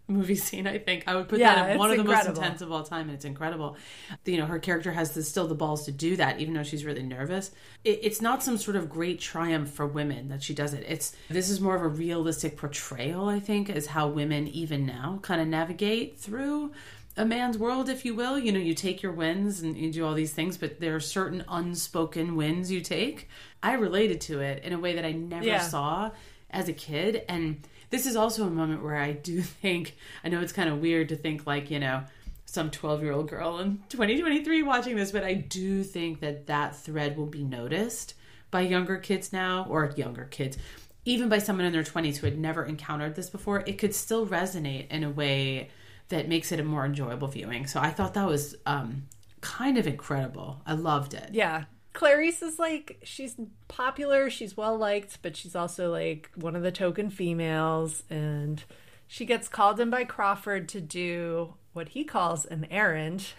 [0.07, 0.67] movie scene.
[0.67, 2.83] I think I would put Yeah, that in one of the most intense of all
[2.83, 3.77] time, and it's incredible.
[4.25, 6.85] You know, her character has the, still the balls to do that, even though she's
[6.85, 7.51] really nervous.
[7.83, 10.85] It, it's not some sort of great triumph for women that she does it.
[10.87, 15.19] It's this is more of a realistic portrayal, I think, is how women even now
[15.21, 16.71] kind of navigate through
[17.17, 18.37] a man's world, if you will.
[18.37, 20.99] You know, you take your wins and you do all these things, but there are
[20.99, 23.29] certain unspoken wins you take.
[23.63, 25.61] I related to it in a way that I never Yeah.
[25.61, 26.11] saw
[26.51, 30.41] as a kid, and this is also a moment where I do think I know
[30.41, 32.03] it's kind of weird to think like you know
[32.45, 36.75] some 12 year old girl in 2023 watching this, but I do think that that
[36.75, 38.13] thread will be noticed
[38.51, 40.57] by younger kids now, or younger kids,
[41.03, 43.63] even by someone in their 20s who had never encountered this before.
[43.65, 45.69] It could still resonate in a way
[46.09, 47.65] that makes it a more enjoyable viewing.
[47.65, 49.07] So I thought that was um,
[49.41, 50.61] kind of incredible.
[50.65, 51.31] I loved it.
[51.33, 53.35] yeah clarice is like she's
[53.67, 58.63] popular she's well liked but she's also like one of the token females and
[59.07, 63.33] she gets called in by crawford to do what he calls an errand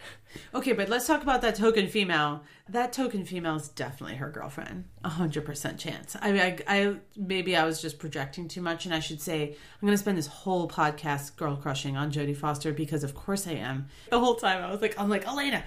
[0.54, 2.42] Okay, but let's talk about that token female.
[2.68, 4.84] That token female is definitely her girlfriend.
[5.04, 6.16] A hundred percent chance.
[6.20, 9.48] I mean, I, I maybe I was just projecting too much, and I should say
[9.50, 13.46] I'm going to spend this whole podcast girl crushing on Jodie Foster because, of course,
[13.46, 13.88] I am.
[14.10, 15.64] The whole time I was like, I'm like Elena.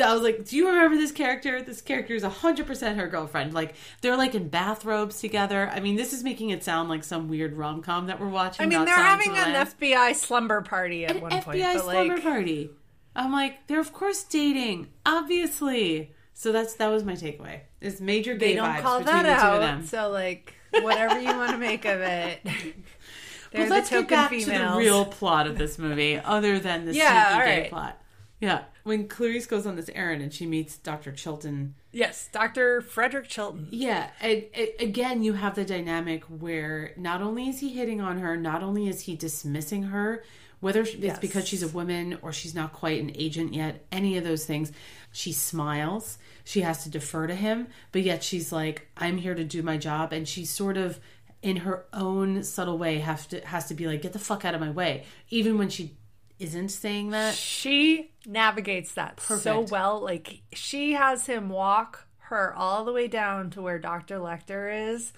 [0.00, 1.62] I was like, do you remember this character?
[1.62, 3.54] This character is 100% her girlfriend.
[3.54, 5.70] Like, they're like in bathrobes together.
[5.72, 8.64] I mean, this is making it sound like some weird rom com that we're watching.
[8.64, 12.14] i mean they're having an fbi slumber party at an one FBI point but slumber
[12.14, 12.70] like party.
[13.16, 16.12] I'm like, they're of course dating, obviously.
[16.34, 17.60] So that's that was my takeaway.
[17.80, 19.86] Is major gay they don't vibes call between that the two of out them.
[19.86, 22.40] so like whatever you want to make of it
[23.52, 26.84] they're But let's the get back to the real plot of this movie, other than
[26.84, 28.02] the Yeah, sneaky all gay plot.
[28.40, 31.12] Yeah, when Clarice goes on this errand and she meets Dr.
[31.12, 31.74] Chilton.
[31.92, 32.80] Yes, Dr.
[32.80, 33.68] Frederick Chilton.
[33.70, 38.18] Yeah, and, and again, you have the dynamic where not only is he hitting on
[38.18, 40.24] her, not only is he dismissing her,
[40.60, 41.18] whether it's Yes.
[41.20, 44.72] because she's a woman or she's not quite an agent yet, any of those things,
[45.12, 46.18] she smiles.
[46.44, 49.76] She has to defer to him, but yet she's like, "I'm here to do my
[49.76, 50.98] job," and she sort of,
[51.42, 54.54] in her own subtle way, has to has to be like, "Get the fuck out
[54.54, 55.94] of my way," even when she
[56.38, 57.34] isn't saying that.
[57.34, 60.00] She navigates that so well.
[60.00, 64.18] Like, she has him walk her all the way down to where Dr.
[64.18, 65.12] Lecter is,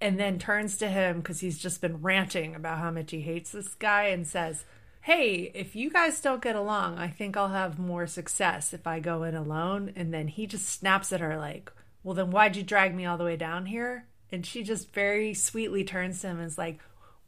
[0.00, 3.52] and then turns to him because he's just been ranting about how much he hates
[3.52, 4.64] this guy and says,
[5.02, 9.00] Hey, if you guys don't get along, I think I'll have more success if I
[9.00, 9.92] go in alone.
[9.96, 11.72] And then he just snaps at her, like,
[12.04, 14.06] Well, then why'd you drag me all the way down here?
[14.30, 16.78] And she just very sweetly turns to him and is like,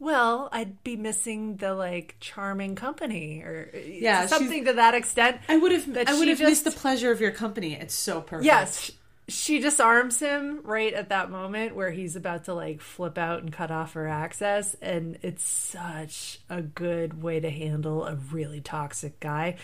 [0.03, 5.39] well, I'd be missing the like charming company or uh, Yeah, something to that extent.
[5.49, 7.75] I would have, I would have missed the pleasure of your company.
[7.75, 8.45] It's so perfect.
[8.45, 8.91] Yes,
[9.29, 13.53] she disarms him right at that moment where he's about to like flip out and
[13.53, 19.21] cut off her access, and it's such a good way to handle a really toxic
[19.21, 19.57] guy.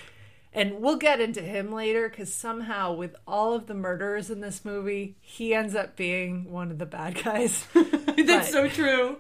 [0.53, 4.65] And we'll get into him later because somehow, with all of the murderers in this
[4.65, 7.67] movie, he ends up being one of the bad guys.
[7.75, 9.19] That's so true.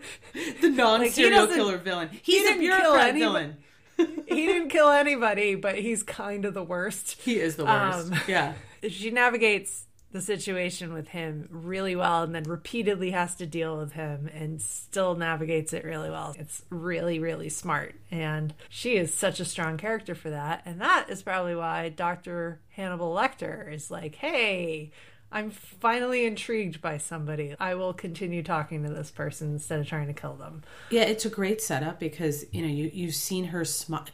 [0.62, 2.10] The non-serial doesn't- killer villain.
[2.22, 3.56] He's a didn't kill bureaucrat villain.
[4.26, 7.20] he didn't kill anybody, but he's kind of the worst.
[7.20, 8.12] He is the worst.
[8.12, 8.54] Um, yeah.
[8.88, 13.92] she navigates the situation with him really well and then repeatedly has to deal with
[13.92, 16.34] him and still navigates it really well.
[16.38, 17.94] It's really, really smart.
[18.10, 20.62] And she is such a strong character for that.
[20.64, 22.60] And that is probably why Dr.
[22.70, 24.92] Hannibal Lecter is like, hey,
[25.30, 27.54] I'm finally intrigued by somebody.
[27.60, 30.62] I will continue talking to this person instead of trying to kill them.
[30.90, 33.64] Yeah, it's a great setup because you know you you've seen her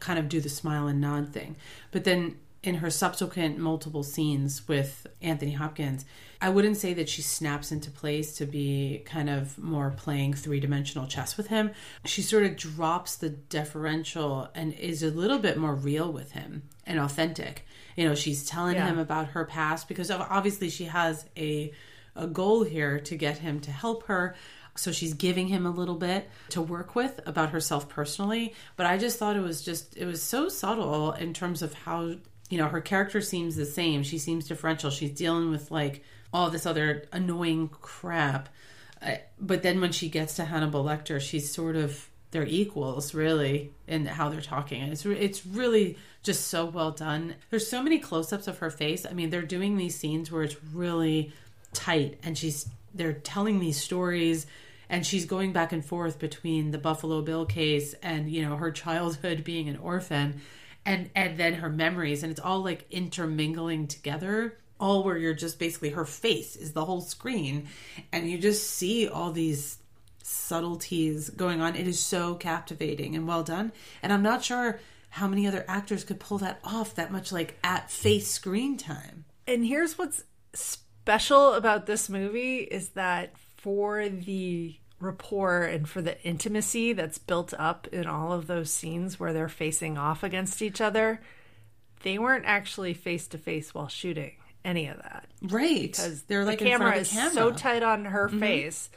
[0.01, 1.55] kind of do the smile and nod thing,
[1.93, 6.05] but then in her subsequent multiple scenes with Anthony Hopkins,
[6.41, 10.61] I wouldn't say that she snaps into place to be kind of more playing three
[10.61, 11.71] dimensional chess with him.
[12.05, 16.63] She sort of drops the deferential and is a little bit more real with him
[16.87, 17.65] and authentic.
[17.97, 18.87] You know, she's telling Yeah.
[18.89, 21.73] him about her past because obviously she has a
[22.17, 24.37] a goal here to get him to help her.
[24.77, 28.55] So she's giving him a little bit to work with about herself personally.
[28.77, 32.15] But I just thought it was just, it was so subtle in terms of how,
[32.51, 34.03] you know, her character seems the same.
[34.03, 34.91] She seems differential.
[34.91, 38.49] She's dealing with like all this other annoying crap.
[39.01, 43.73] Uh, but then when she gets to Hannibal Lecter, she's sort of, they're equals really
[43.87, 44.83] in how they're talking.
[44.83, 47.35] And it's, it's really just so well done.
[47.51, 49.07] There's so many close ups of her face.
[49.07, 51.33] I mean, they're doing these scenes where it's really
[51.75, 54.47] tight and she's they're telling these stories
[54.89, 58.71] and she's going back and forth between the Buffalo Bill case and you know her
[58.71, 60.41] childhood being an orphan
[60.87, 65.59] and and then her memories and it's all like intermingling together all where you're just
[65.59, 67.69] basically her face is the whole screen
[68.13, 69.79] and you just see all these
[70.23, 71.77] subtleties going on.
[71.77, 73.73] It is so captivating and well done.
[74.03, 77.57] And i'm not sure how many other actors could pull that off that much like
[77.63, 79.25] at face screen time.
[79.47, 86.21] And here's what's special about this movie is that for the rapport and for the
[86.23, 90.81] intimacy that's built up in all of those scenes where they're facing off against each
[90.81, 91.21] other,
[92.03, 94.33] they weren't actually face to face while shooting
[94.65, 95.27] any of that.
[95.43, 97.33] right Because they're like the camera of is camera.
[97.33, 98.41] so tight on her mm-hmm.
[98.41, 98.89] face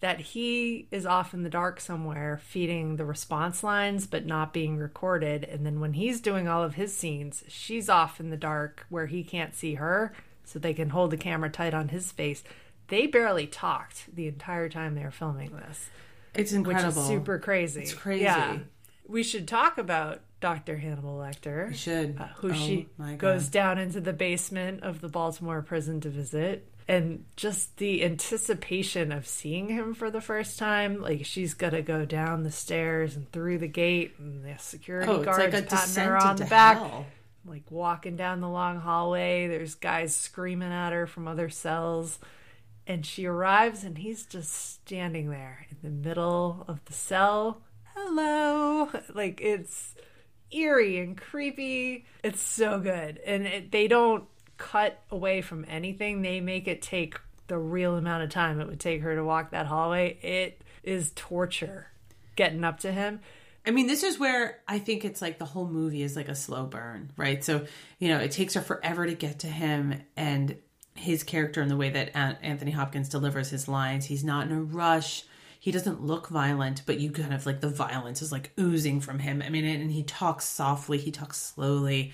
[0.00, 4.76] that he is off in the dark somewhere feeding the response lines but not being
[4.76, 8.84] recorded and then when he's doing all of his scenes she's off in the dark
[8.88, 10.12] where he can't see her
[10.44, 12.42] so they can hold the camera tight on his face
[12.88, 15.88] they barely talked the entire time they were filming this
[16.34, 16.88] It's incredible.
[16.88, 18.24] which is super crazy It's crazy.
[18.24, 18.58] yeah
[19.06, 22.16] we should talk about dr hannibal lecter You should.
[22.18, 26.68] uh, who Oh, she goes down into the basement of the Baltimore prison to visit.
[26.86, 32.04] And just the anticipation of seeing him for the first time, like she's gonna go
[32.04, 36.16] down the stairs and through the gate, and the security Oh, guards like patting her
[36.18, 37.06] on the back, hell.
[37.46, 39.46] like walking down the long hallway.
[39.48, 42.18] There's guys screaming at her from other cells,
[42.86, 47.62] and she arrives, and he's just standing there in the middle of the cell.
[47.94, 49.94] Hello, like it's
[50.50, 52.04] eerie and creepy.
[52.22, 53.18] It's so good.
[53.26, 54.24] And it, they don't
[54.56, 56.22] cut away from anything.
[56.22, 59.50] They make it take the real amount of time it would take her to walk
[59.50, 60.18] that hallway.
[60.22, 61.88] It is torture
[62.36, 63.20] getting up to him.
[63.66, 66.34] I mean, this is where I think it's like the whole movie is like a
[66.34, 67.42] slow burn, right?
[67.42, 67.66] So,
[67.98, 70.56] you know, it takes her forever to get to him and
[70.94, 74.06] his character and the way that Anthony Hopkins delivers his lines.
[74.06, 75.24] He's not in a rush.
[75.58, 79.18] He doesn't look violent, but you kind of like the violence is like oozing from
[79.18, 79.42] him.
[79.42, 82.12] I mean, and he talks softly, he talks slowly.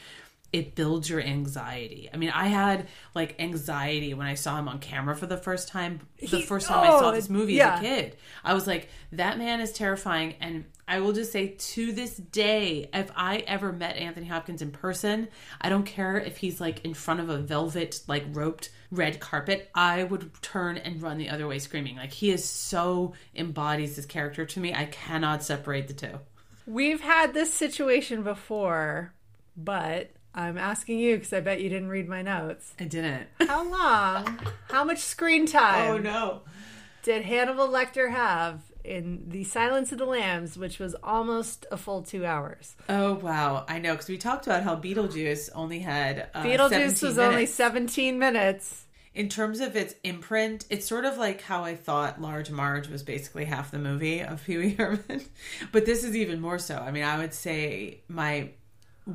[0.52, 2.08] It builds your anxiety.
[2.12, 5.68] I mean, I had like anxiety when I saw him on camera for the first
[5.68, 6.00] time.
[6.18, 7.74] The He- first time I saw oh, this movie yeah.
[7.74, 10.34] as a kid, I was like, that man is terrifying.
[10.40, 14.72] And I will just say to this day, if I ever met Anthony Hopkins in
[14.72, 15.28] person,
[15.60, 19.70] I don't care if he's like in front of a velvet, like roped red carpet,
[19.74, 21.96] I would turn and run the other way screaming.
[21.96, 24.74] Like he is so embodies this character to me.
[24.74, 26.18] I cannot separate the two.
[26.66, 29.12] We've had this situation before,
[29.56, 32.74] but I'm asking you because I bet you didn't read my notes.
[32.78, 33.26] I didn't.
[33.40, 34.38] How long,
[34.68, 36.40] how much screen time Oh no.
[37.02, 42.02] did Hannibal Lecter have in The Silence of the Lambs, which was almost a full
[42.02, 42.76] two hours?
[42.88, 43.64] Oh wow.
[43.68, 47.46] I know because we talked about how Beetlejuice only had uh, Beetlejuice 17 was only
[47.46, 48.86] 17 minutes.
[49.14, 53.02] in terms of its imprint, it's sort of like how I thought Large Marge was
[53.02, 55.22] basically half the movie of Pee Wee Herman,
[55.72, 56.76] but this is even more so.
[56.76, 58.50] I mean, I would say my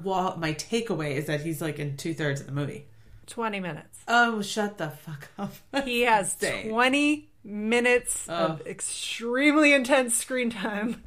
[0.04, 2.88] wall, my takeaway is that he's like in two thirds of the movie.
[3.28, 4.00] 20 minutes.
[4.08, 5.54] Oh, shut the fuck up!
[5.86, 6.70] He has Insane.
[6.70, 11.04] 20 minutes of extremely intense screen time.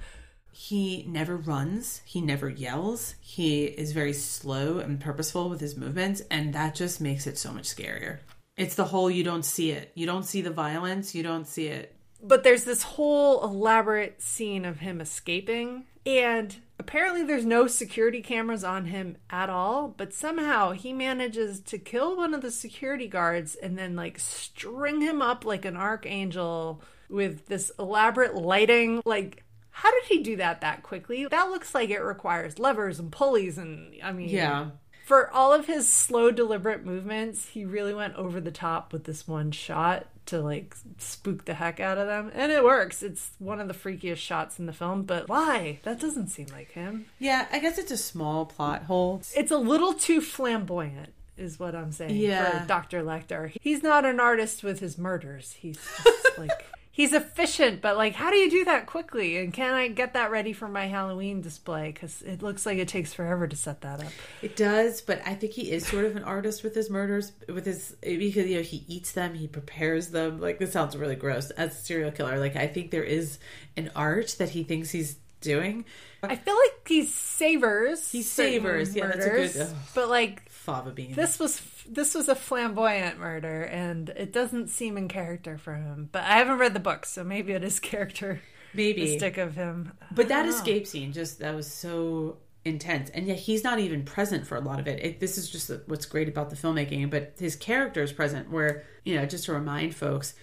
[0.53, 2.03] He never runs.
[2.05, 3.15] He never yells.
[3.21, 7.53] He is very slow and purposeful with his movements, and that just makes it so
[7.53, 8.19] much scarier.
[8.57, 9.93] It's the whole you don't see it.
[9.95, 11.15] You don't see the violence.
[11.15, 11.95] You don't see it.
[12.21, 18.65] But there's this whole elaborate scene of him escaping, and apparently there's no security cameras
[18.65, 23.55] on him at all, but somehow he manages to kill one of the security guards
[23.57, 29.03] and then like string him up like an archangel with this elaborate lighting.
[29.05, 31.27] Like, how did he do that that quickly?
[31.27, 34.71] That looks like it requires levers and pulleys, and I mean, Yeah.
[35.05, 39.27] for all of his slow, deliberate movements, he really went over the top with this
[39.29, 42.31] one shot to like spook the heck out of them.
[42.35, 43.03] And it works.
[43.03, 45.81] It's one of the freakiest shots in the film, but why?
[45.83, 47.07] That doesn't seem like him.
[47.19, 49.23] Yeah, I guess it's a small plot hole.
[49.37, 51.13] It's a little too flamboyant.
[51.37, 52.63] Is what I'm saying Yeah.
[52.63, 53.05] for Dr.
[53.05, 53.53] Lecter.
[53.61, 55.53] He's not an artist with his murders.
[55.53, 56.67] He's just like
[56.99, 59.39] he's efficient, but like, how do you do that quickly?
[59.39, 61.93] And can I get that ready for my Halloween display?
[61.93, 64.11] Because it looks like it takes forever to set that up.
[64.43, 67.67] It does, but I think he is sort of an artist with his murders, with
[67.67, 70.41] his because you know he eats them, he prepares them.
[70.41, 72.39] Like this sounds really gross as a serial killer.
[72.39, 73.39] Like I think there is
[73.77, 75.85] an art that he thinks he's doing.
[76.21, 78.11] I feel like he savors.
[78.11, 79.77] He savors, yeah, that's a good- ugh.
[79.95, 81.15] but like Fava bean.
[81.15, 86.09] this was this was a flamboyant murder, and it doesn't seem in character for him.
[86.13, 88.43] But I haven't read the book, so maybe it is character.
[88.75, 89.17] Maybe.
[89.17, 89.93] Stick of him.
[90.13, 94.47] But that escape scene just that was so intense, and yet he's not even present
[94.47, 95.03] for a lot of it.
[95.03, 97.11] it this is just what's great about the filmmaking.
[97.11, 100.35] But his character is present, where you know, just to remind folks,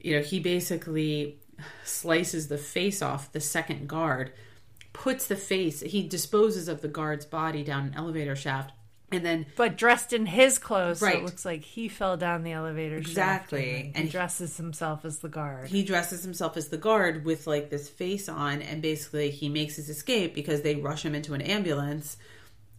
[0.00, 1.38] you know, he basically
[1.84, 4.32] slices the face off the second guard,
[4.92, 8.72] puts the face, he disposes of the guard's body down an elevator shaft,
[9.14, 12.52] and then But dressed in his clothes, so it looks like he fell down the
[12.52, 12.96] elevator.
[13.02, 13.80] shaft Exactly.
[13.86, 15.68] and, And he dresses himself as the guard.
[15.68, 19.76] he dresses himself as the guard with like this face on and basically he makes
[19.76, 22.16] his escape because they rush him into an ambulance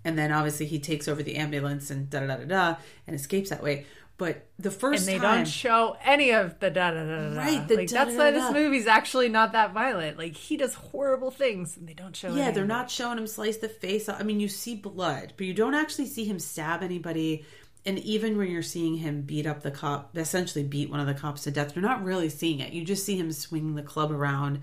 [0.06, 2.76] and then obviously he takes over the ambulance and da da da da
[3.08, 3.86] and escapes that way
[4.18, 7.38] but the first and they time don't show any of the da da da da.
[7.38, 10.18] Right, the like that's why this movie's actually not that violent.
[10.18, 12.34] Like he does horrible things, and they don't show.
[12.36, 14.20] yeah any they're not showing him slice the face off.
[14.20, 17.46] i mean you see blood but you don't actually see him stab anybody
[17.86, 21.14] and even when you're seeing him beat up the cop essentially beat one of the
[21.14, 24.12] cops to death you're not really seeing it you just see him swing the club
[24.12, 24.62] around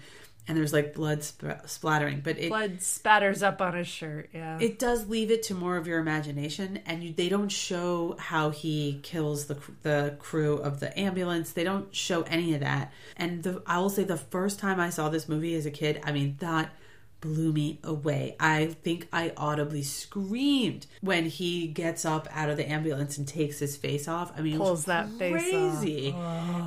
[0.51, 4.31] and there's like blood sp- splattering but it Blood spatters up on his shirt.
[4.35, 8.17] Yeah, it does leave it to more of your imagination and you, they don't show
[8.19, 11.53] how he kills the the crew of the ambulance.
[11.53, 12.93] They don't show any of that.
[13.17, 16.01] And the, i will say the first time i saw this movie as a kid
[16.05, 16.73] i mean that
[17.21, 18.35] blew me away.
[18.41, 23.59] I think i audibly screamed when he gets up out of the ambulance and takes
[23.59, 24.33] his face off.
[24.37, 25.41] I mean it was Pulls that face off.
[25.81, 26.13] crazy.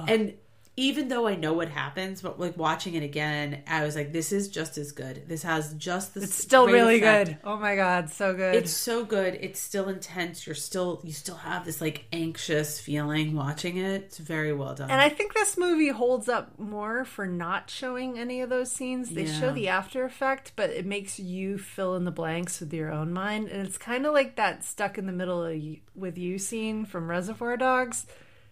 [0.08, 0.36] And
[0.76, 4.32] even though I know what happens, but like watching it again, I was like, "This
[4.32, 5.28] is just as good.
[5.28, 7.28] This has just the it's still really effect.
[7.30, 7.38] good.
[7.44, 8.56] Oh my god, so good.
[8.56, 9.38] It's so good.
[9.40, 10.48] It's still intense.
[10.48, 14.02] You're still you still have this like anxious feeling watching it.
[14.04, 14.90] It's very well done.
[14.90, 19.10] And I think this movie holds up more for not showing any of those scenes.
[19.12, 19.40] They Yeah.
[19.40, 23.14] show the after effect, but it makes you fill in the blanks with your own
[23.14, 23.48] mind.
[23.50, 26.86] And it's kind of like that stuck in the middle of you, with you scene
[26.86, 28.08] from Reservoir Dogs,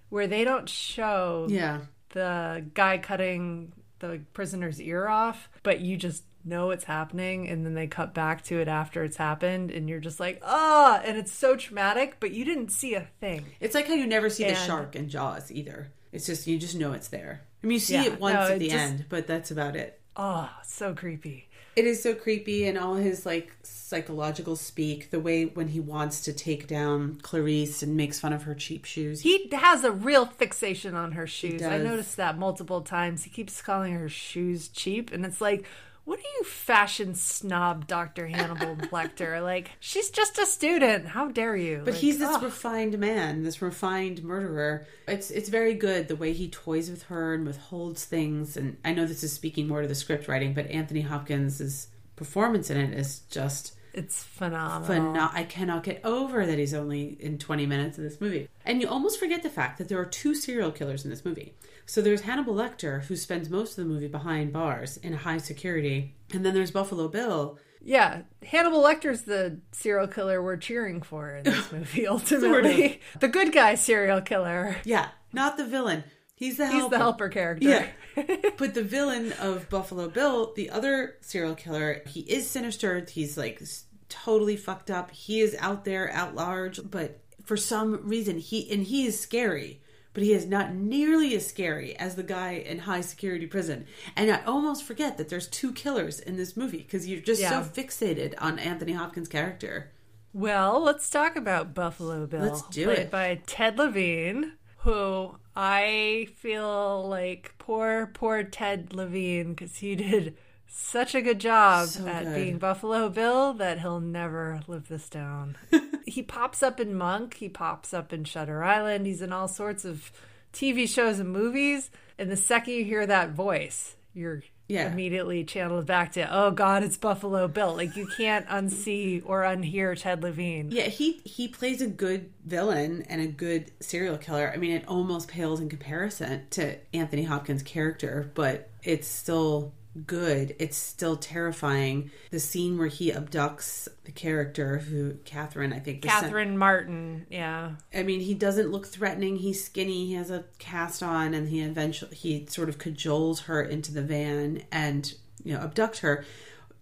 [0.10, 1.80] where they don't show yeah.
[2.12, 7.76] The guy cutting the prisoner's ear off, but you just know it's happening and then
[7.76, 11.32] they cut back to it after it's happened and you're just like, ah, and it's
[11.32, 13.46] so traumatic, but you didn't see a thing.
[13.60, 15.92] It's like how you never see the shark in Jaws either.
[16.12, 17.42] It's just you just know it's there.
[17.64, 19.76] I mean, you see Yeah, it once no, at the just- end, but that's about
[19.76, 20.00] it.
[20.18, 21.48] Oh, so creepy.
[21.76, 26.22] It is so creepy and all his like psychological speak, the way when he wants
[26.22, 29.22] to take down Clarice and makes fun of her cheap shoes.
[29.22, 31.62] He has a real fixation on her shoes.
[31.62, 33.24] I noticed that multiple times.
[33.24, 35.66] He keeps calling her shoes cheap, and it's like,
[36.04, 39.42] what are you, fashion snob, Doctor Hannibal Lecter?
[39.52, 41.08] Like, she's just a student.
[41.08, 41.82] How dare you?
[41.84, 44.86] But Like, he's this refined man, this refined murderer.
[45.08, 48.56] It's it's very good the way he toys with her and withholds things.
[48.56, 52.70] And I know this is speaking more to the script writing, but Anthony Hopkins' performance
[52.70, 54.88] in it is just it's phenomenal.
[54.88, 55.30] phenomenal.
[55.34, 58.48] I cannot get over that he's only in 20 minutes of this movie.
[58.66, 61.54] And you almost forget the fact that there are two serial killers in this movie.
[61.86, 66.16] So there's Hannibal Lecter, who spends most of the movie behind bars in high security,
[66.34, 67.60] and then there's Buffalo Bill.
[67.84, 72.08] Yeah, Hannibal Lecter's the serial killer we're cheering for in this movie.
[72.08, 74.76] Ultimately, the good guy serial killer.
[74.84, 76.04] Yeah, not the villain.
[76.36, 76.96] He's the He's helper.
[76.96, 77.68] the helper character.
[78.16, 78.36] Yeah.
[78.58, 83.06] but the villain of Buffalo Bill, the other serial killer, he is sinister.
[83.08, 83.62] He's like
[84.10, 85.12] totally fucked up.
[85.12, 89.81] He is out there at large, but for some reason he and he is scary,
[90.14, 93.86] but he is not nearly as scary as the guy in high security prison.
[94.16, 97.64] And I almost forget that there's two killers in this movie because you're just Yeah.
[97.64, 99.92] so fixated on Anthony Hopkins' character.
[100.34, 102.42] Well, let's talk about Buffalo Bill.
[102.42, 103.12] Let's do played it.
[103.12, 110.38] by Ted Levine, who I feel like poor, poor Ted Levine because he did
[110.74, 112.36] such a good job So at good.
[112.36, 115.58] being Buffalo Bill that he'll never live this down.
[116.06, 117.36] he pops up in Monk.
[117.36, 119.06] He pops up in Shutter Island.
[119.06, 120.12] He's in all sorts of
[120.54, 121.90] TV shows and movies.
[122.18, 124.92] And the second you hear that voice, you're Yeah.
[124.92, 127.76] immediately channeled back to, oh God, it's Buffalo Bill.
[127.76, 130.70] Like you can't unsee or unhear Ted Levine.
[130.72, 134.52] Yeah, he he plays a good villain and a good serial killer.
[134.54, 139.74] I mean, it almost pales in comparison to Anthony Hopkins' character, but it's still
[140.06, 140.56] good.
[140.60, 142.12] It's still terrifying.
[142.30, 147.72] The scene where he abducts the character who Catherine, I think, Catherine Martin, yeah.
[147.94, 149.38] I mean, he doesn't look threatening.
[149.38, 150.08] He's skinny.
[150.08, 154.02] He has a cast on, and he eventually he sort of cajoles her into the
[154.02, 155.14] van and
[155.44, 156.26] you know abduct her.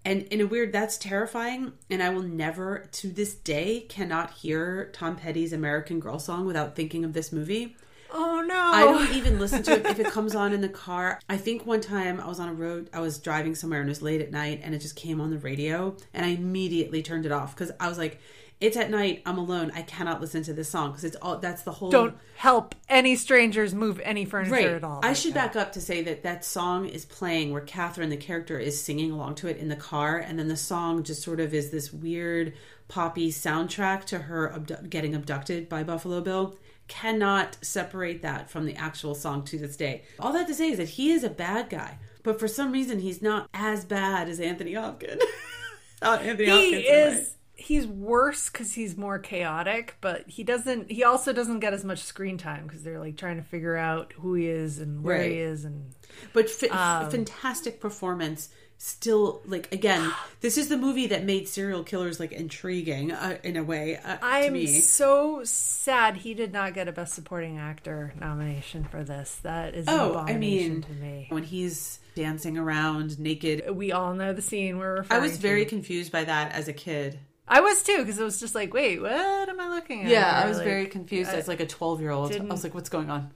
[0.05, 1.74] And in a weird, that's terrifying.
[1.89, 6.76] And I will never, to this day, cannot hear Tom Petty's American Girl song without
[6.76, 7.76] thinking of this movie.
[8.12, 8.55] Oh no.
[8.74, 11.20] I don't even listen to it if it comes on in the car.
[11.30, 13.91] I think one time I was on a road, I was driving somewhere and it
[13.91, 17.26] was late at night and it just came on the radio and I immediately turned
[17.26, 18.20] it off because I was like,
[18.60, 21.62] it's at night, I'm alone, I cannot listen to this song because it's all that's
[21.62, 21.91] the whole.
[21.91, 24.66] Don't help any strangers move any furniture Right.
[24.66, 24.99] at all.
[25.01, 25.53] I like should that.
[25.53, 29.12] back up to say that that song is playing where Catherine, the character, is singing
[29.12, 31.93] along to it in the car, and then the song just sort of is this
[31.93, 32.51] weird
[32.89, 36.57] poppy soundtrack to her abdu- getting abducted by Buffalo Bill.
[36.89, 40.03] Cannot separate that from the actual song to this day.
[40.19, 42.99] All that to say is that he is a bad guy, but for some reason
[42.99, 45.21] he's not as bad as Anthony Hopkins.
[46.01, 46.71] Not Anthony He Hopkins.
[46.73, 47.17] in a way.
[47.19, 50.89] is he's worse because he's more chaotic, but he doesn't.
[50.89, 54.13] He also doesn't get as much screen time because they're like trying to figure out
[54.13, 55.31] who he is and where Right.
[55.31, 55.93] he is, and
[56.33, 58.49] But f- Um, fantastic performance.
[58.82, 60.09] Still, like again,
[60.41, 64.15] this is the movie that made serial killers like intriguing uh, in a way uh,
[64.21, 69.36] I'm so sad he did not get a Best Supporting Actor nomination for this.
[69.43, 71.25] That is Oh, I mean, to me.
[71.27, 75.69] when he's dancing around naked, We all know the scene we're I was very to.
[75.69, 77.19] confused by that as a kid.
[77.49, 80.09] I was too because it was just like, wait, what am I looking at?
[80.09, 82.34] Yeah, I was Like, very confused as like a twelve-year-old.
[82.34, 83.32] I was like, "What's going on?"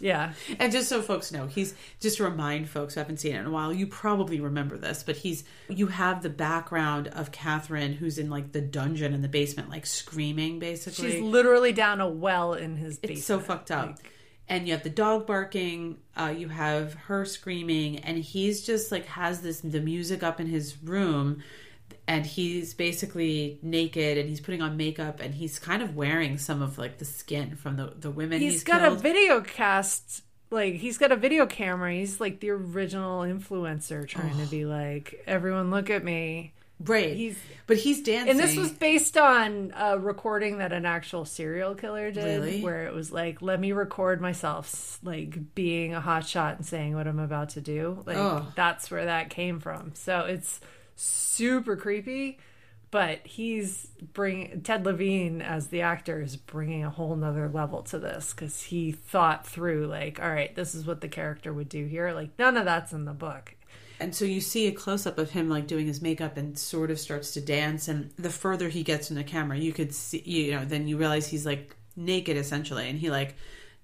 [0.00, 0.32] Yeah.
[0.58, 3.46] And just so folks know, he's just to remind folks who haven't seen it in
[3.46, 8.18] a while, you probably remember this, but he's you have the background of Catherine who's
[8.18, 11.12] in like the dungeon in the basement, like screaming basically.
[11.12, 13.18] She's literally down a well in his basement.
[13.18, 13.98] It's so fucked up.
[14.48, 19.06] and you have the dog barking, uh, you have her screaming, and he's just like
[19.06, 21.42] has this the music up in his room,
[22.08, 26.62] and he's basically naked and he's putting on makeup and he's kind of wearing some
[26.62, 28.98] of like the skin from the the women he's, he's got killed.
[28.98, 34.36] a video cast like he's got a video camera he's like the original influencer trying
[34.38, 37.36] to be like everyone look at me right, he's-
[37.66, 38.30] but he's dancing.
[38.30, 42.62] and this was based on a recording that an actual serial killer did Really?
[42.62, 46.94] where it was like let me record myself like being a hot shot and saying
[46.94, 48.46] what i'm about to do like Ugh.
[48.54, 50.60] that's where that came from so it's
[51.00, 52.38] super creepy
[52.90, 57.98] but he's bring ted levine as the actor is bringing a whole nother level to
[57.98, 61.84] this because he thought through like all right this is what the character would do
[61.86, 63.54] here like none of that's in the book
[64.00, 66.90] And so you see a close up of him like doing his makeup and sort
[66.90, 67.88] of starts to dance.
[67.88, 70.96] And the further he gets in the camera, you could see, you know, then you
[70.96, 72.88] realize he's like naked essentially.
[72.88, 73.34] And he like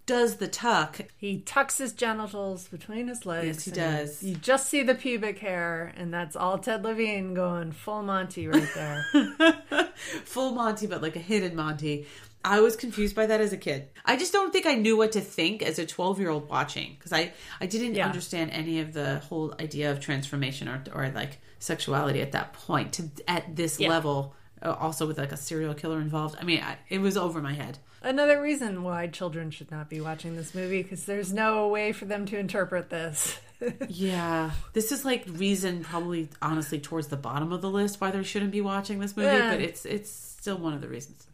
[0.06, 1.00] does the tuck.
[1.16, 3.46] He tucks his genitals between his legs.
[3.46, 4.22] Yes, he does.
[4.22, 8.68] You just see the pubic hair, and that's all Ted Levine going full Monty right
[8.74, 9.06] there.
[10.24, 12.06] Full Monty, but like a hidden Monty.
[12.44, 13.88] I was confused by that as a kid.
[14.04, 16.94] I just don't think I knew what to think as a 12 year old watching
[16.98, 18.06] because I, I didn't Yeah.
[18.06, 22.92] understand any of the whole idea of transformation or, or like sexuality at that point
[22.94, 23.88] to at this Yeah.
[23.88, 24.34] level.
[24.62, 26.36] uh, Also with like a serial killer involved.
[26.38, 27.78] I mean, I, it was over my head.
[28.04, 32.04] Another reason why children should not be watching this movie because there's no way for
[32.04, 33.38] them to interpret this.
[33.88, 38.22] Yeah, this is like reason probably honestly towards the bottom of the list why they
[38.22, 39.52] shouldn't be watching this movie, Yeah.
[39.52, 41.26] but it's it's still one of the reasons.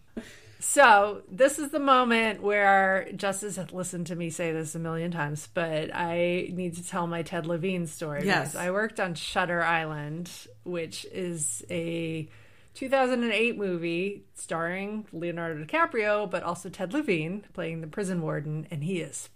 [0.60, 5.10] So this is the moment where Justice has listened to me say this a million
[5.10, 8.26] times, but I need to tell my Ted Levine story.
[8.26, 8.54] Yes.
[8.54, 10.30] I worked on Shutter Island,
[10.62, 12.28] which is a
[12.74, 19.00] 2008 movie starring Leonardo DiCaprio, but also Ted Levine playing the prison warden, and he
[19.00, 19.28] is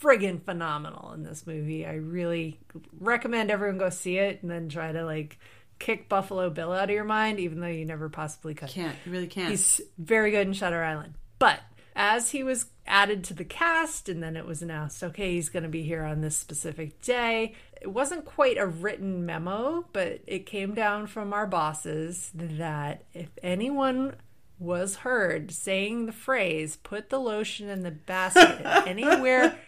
[0.00, 1.86] friggin' phenomenal in this movie.
[1.86, 2.58] I really
[2.98, 5.38] recommend everyone go see it and then try to like
[5.78, 8.68] kick Buffalo Bill out of your mind, even though you never possibly could.
[8.68, 9.50] Can't you really can't.
[9.50, 11.14] He's very good in Shutter Island.
[11.38, 11.60] But
[11.94, 15.64] as he was added to the cast, and then it was announced, okay, he's going
[15.64, 20.46] to be here on this specific day, it wasn't quite a written memo, but it
[20.46, 24.14] came down from our bosses that if anyone
[24.60, 29.58] was heard saying the phrase, put the lotion in the basket anywhere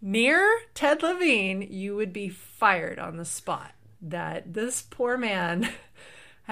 [0.00, 3.72] near Ted Levine, you would be fired on the spot.
[4.00, 5.68] That this poor man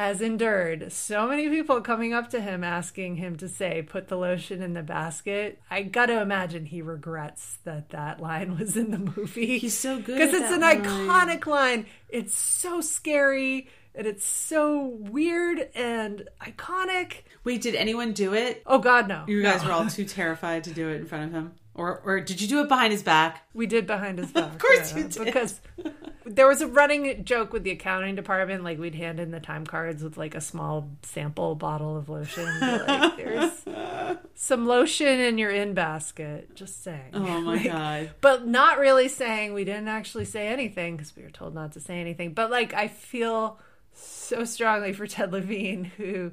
[0.00, 4.16] has endured so many people coming up to him asking him to say, put the
[4.16, 5.60] lotion in the basket.
[5.70, 9.58] I gotta imagine he regrets that that line was in the movie.
[9.58, 11.84] He's so good Because it's an that iconic line.
[12.08, 17.16] It's so scary and it's so weird and iconic.
[17.44, 18.62] Wait, did anyone do it?
[18.64, 19.24] Oh, God, no.
[19.26, 22.20] You guys were all too terrified to do it in front of him, or or
[22.20, 23.42] did you do it behind his back?
[23.54, 24.52] We did behind his back.
[24.52, 25.24] Of course you did.
[25.24, 25.60] Because
[26.24, 28.64] there was a running joke with the accounting department.
[28.64, 32.46] Like we'd hand in the time cards with like a small sample bottle of lotion.
[32.60, 33.64] Like, There's
[34.34, 36.54] some lotion in your in basket.
[36.54, 37.10] Just saying.
[37.14, 38.10] Oh my god!
[38.20, 41.80] But not really saying we didn't actually say anything because we were told not to
[41.80, 42.34] say anything.
[42.34, 43.58] But like I feel
[43.92, 46.32] so strongly for Ted Levine who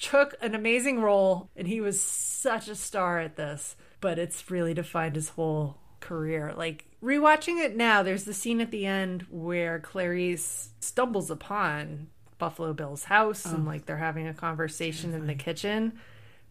[0.00, 4.74] took an amazing role and he was such a star at this, but it's really
[4.74, 6.52] defined his whole career.
[6.54, 12.74] Like rewatching it now, there's the scene at the end where Clarice stumbles upon Buffalo
[12.74, 15.92] Bill's house and oh, like they're having a conversation in the kitchen,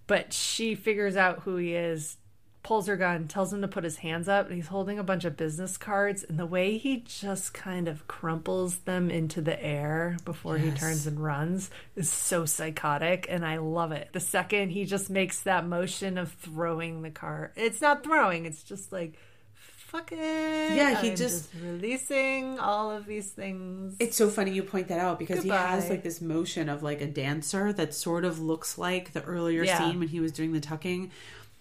[0.08, 2.18] but she figures out who he is.
[2.64, 5.26] Pulls her gun, tells him to put his hands up, and he's holding a bunch
[5.26, 6.24] of business cards.
[6.24, 11.08] And the way he just kind of crumples them into the air before he turns
[11.08, 14.10] and runs is so psychotic, and I love it.
[14.14, 18.62] The second he just makes that motion of throwing the card, it's not throwing, it's
[18.62, 19.18] just like,
[19.56, 20.18] fuck it.
[20.20, 23.96] Yeah, he I'm just- releasing all of these things.
[24.00, 27.02] It's so funny you point that out because he has like this motion of like
[27.02, 29.80] a dancer that sort of looks like the earlier Yeah.
[29.80, 31.12] scene when he was doing the tucking,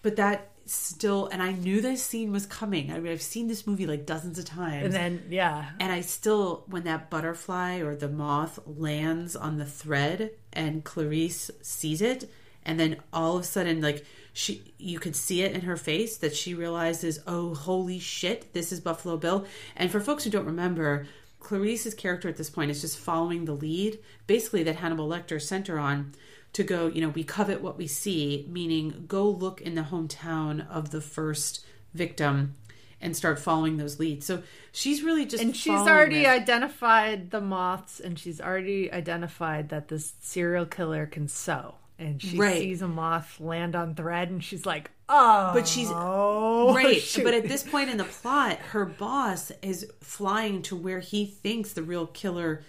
[0.01, 1.27] but that still.
[1.27, 2.91] And I knew this scene was coming.
[2.91, 4.85] I mean, I've seen this movie like dozens of times.
[4.85, 5.69] and then, yeah.
[5.79, 11.51] And I still, when that butterfly or the moth lands on the thread and Clarice
[11.61, 12.29] sees it,
[12.63, 16.17] and then all of a sudden, like, she, you could see it in her face
[16.17, 19.45] that she realizes, oh, holy shit, this is Buffalo Bill.
[19.75, 21.07] And for folks who don't remember,
[21.39, 25.67] Clarice's character at this point is just following the lead, basically, that Hannibal Lecter sent
[25.67, 26.13] her on
[26.53, 30.67] to go, you know, we covet what we see, meaning go look in the hometown
[30.69, 32.55] of the first victim
[32.99, 34.25] and start following those leads.
[34.25, 36.27] So she's really just And she's already this.
[36.27, 41.75] identified the moths, and she's already identified that this serial killer can sew.
[41.97, 42.57] And she Right.
[42.57, 46.99] sees a moth land on thread, and she's like, "Oh!" But she's oh, right.
[47.01, 51.25] shoot." But at this point in the plot, her boss is flying to where he
[51.27, 52.63] thinks the real killer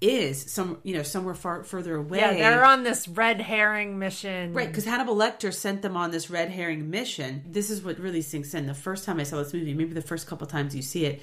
[0.00, 2.18] is, some you know somewhere far further away.
[2.18, 4.52] yeah, they're on this red herring mission.
[4.52, 7.44] Right, because Hannibal Lecter sent them on this red herring mission.
[7.46, 8.66] This is what really sinks in.
[8.66, 11.22] The first time I saw this movie, maybe the first couple times you see it,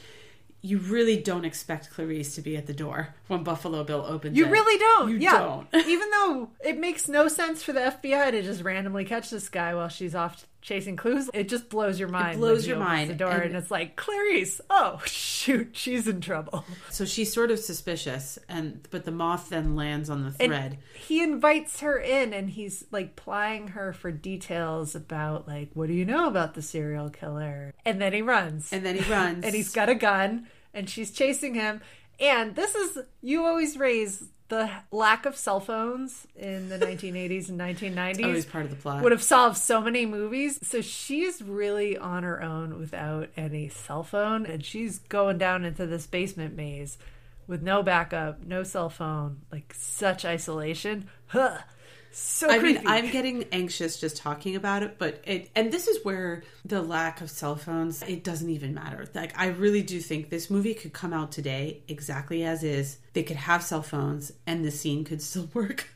[0.61, 4.45] you really don't expect Clarice to be at the door when Buffalo Bill opens You
[4.45, 4.49] it.
[4.49, 5.11] really don't.
[5.11, 5.37] You yeah.
[5.37, 5.67] don't.
[5.87, 9.75] Even though it makes no sense for the FBI to just randomly catch this guy
[9.75, 12.39] while she's off chasing clues, it just blows your mind.
[12.39, 14.59] blows when your mind, The door, and- and, it's like Clarice.
[14.69, 16.65] Oh shoot, she's in trouble.
[16.89, 20.77] So she's sort of suspicious, and but the moth then lands on the And thread.
[21.07, 25.93] he invites her in, and he's like plying her for details about like, what do
[25.93, 27.73] you know about the serial killer?
[27.85, 29.43] And then he runs, And then he runs.
[29.45, 31.81] and he's got a gun, and she's chasing him.
[32.19, 37.59] And this is you always raise the lack of cell phones in the 1980s and
[37.59, 38.23] 1990s.
[38.23, 39.01] always part of the plot.
[39.01, 40.59] would have solved so many movies.
[40.61, 45.85] So she's really on her own without any cell phone, and she's going down into
[45.85, 46.97] this basement maze
[47.47, 51.09] with no backup, no cell phone, like such isolation.
[51.27, 51.59] Huh.
[52.15, 52.79] So I creepy.
[52.79, 56.81] mean, I'm getting anxious just talking about it, but it, and this is where the
[56.81, 59.05] lack of cell phones, it doesn't even matter.
[59.13, 62.97] Like, I really do think this movie could come out today exactly as is.
[63.13, 65.89] They could have cell phones and the scene could still work.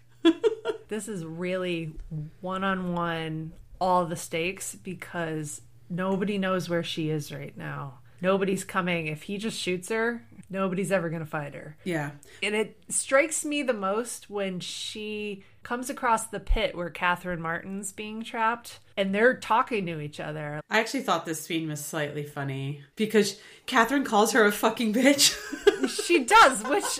[0.90, 1.94] this is really
[2.42, 8.00] one on one, all the stakes because nobody knows where she is right now.
[8.20, 9.06] Nobody's coming.
[9.08, 11.78] If he just shoots her, nobody's ever going to find her.
[11.84, 12.12] yeah.
[12.42, 17.92] And it strikes me the most when she comes across the pit where Catherine Martin's
[17.92, 20.62] being trapped and they're talking to each other.
[20.70, 25.38] I actually thought this scene was slightly funny because Catherine calls her a fucking bitch.
[25.88, 27.00] She does, which,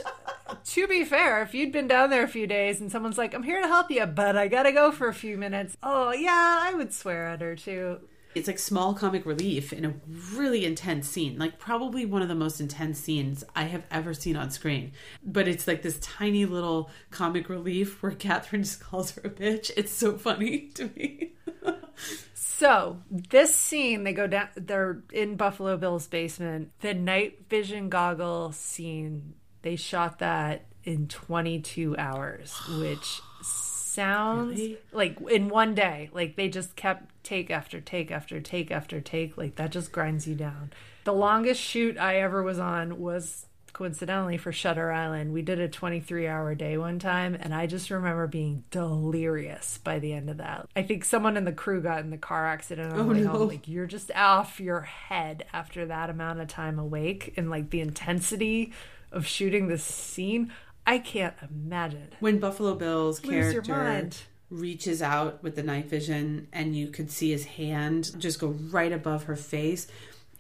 [0.64, 3.44] to be fair, if you'd been down there a few days and someone's like, I'm
[3.44, 5.76] here to help you, but I gotta go for a few minutes.
[5.84, 8.00] Oh, yeah, I would swear at her too.
[8.38, 9.94] It's like small comic relief in a
[10.34, 14.36] really intense scene like probably one of the most intense scenes i have ever seen
[14.36, 14.92] on screen.
[15.24, 19.72] But it's like this tiny little comic relief where catherine just calls her a bitch.
[19.76, 21.34] It's so funny to me.
[22.34, 26.72] So, this scene, they go down, they're in Buffalo Bill's basement.
[26.80, 33.22] The night vision goggle scene, they shot that in 22 hours, which
[33.98, 34.78] sounds Really?
[34.92, 36.10] like in one day.
[36.14, 39.38] Like they just kept take after take after take after take.
[39.38, 40.72] Like that just grinds you down.
[41.04, 45.68] The longest shoot I ever was on was coincidentally for Shutter Island, we did a
[45.68, 50.38] 23 hour day one time, and I just remember being delirious by the end of
[50.38, 50.68] that.
[50.76, 53.22] I think someone in the crew got in the car accident on the Oh, way
[53.22, 53.30] no.
[53.30, 53.48] home.
[53.50, 57.82] Like, you're just off your head after that amount of time awake, and like the
[57.82, 58.74] intensity
[59.12, 60.52] of shooting this scene.
[60.88, 62.08] I can't imagine.
[62.22, 64.10] When Buffalo Bill's character
[64.50, 68.94] reaches out with the night vision and you could see his hand just go right
[68.94, 69.88] above her face.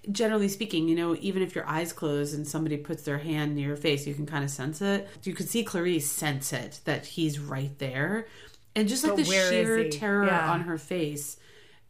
[0.09, 3.67] Generally speaking, you know, even if your eyes close and somebody puts their hand near
[3.67, 5.09] your face, you can kind of sense it.
[5.23, 8.27] You could see Clarice sense it that he's right there.
[8.73, 10.49] And just like But the sheer terror Yeah.
[10.49, 11.35] on her face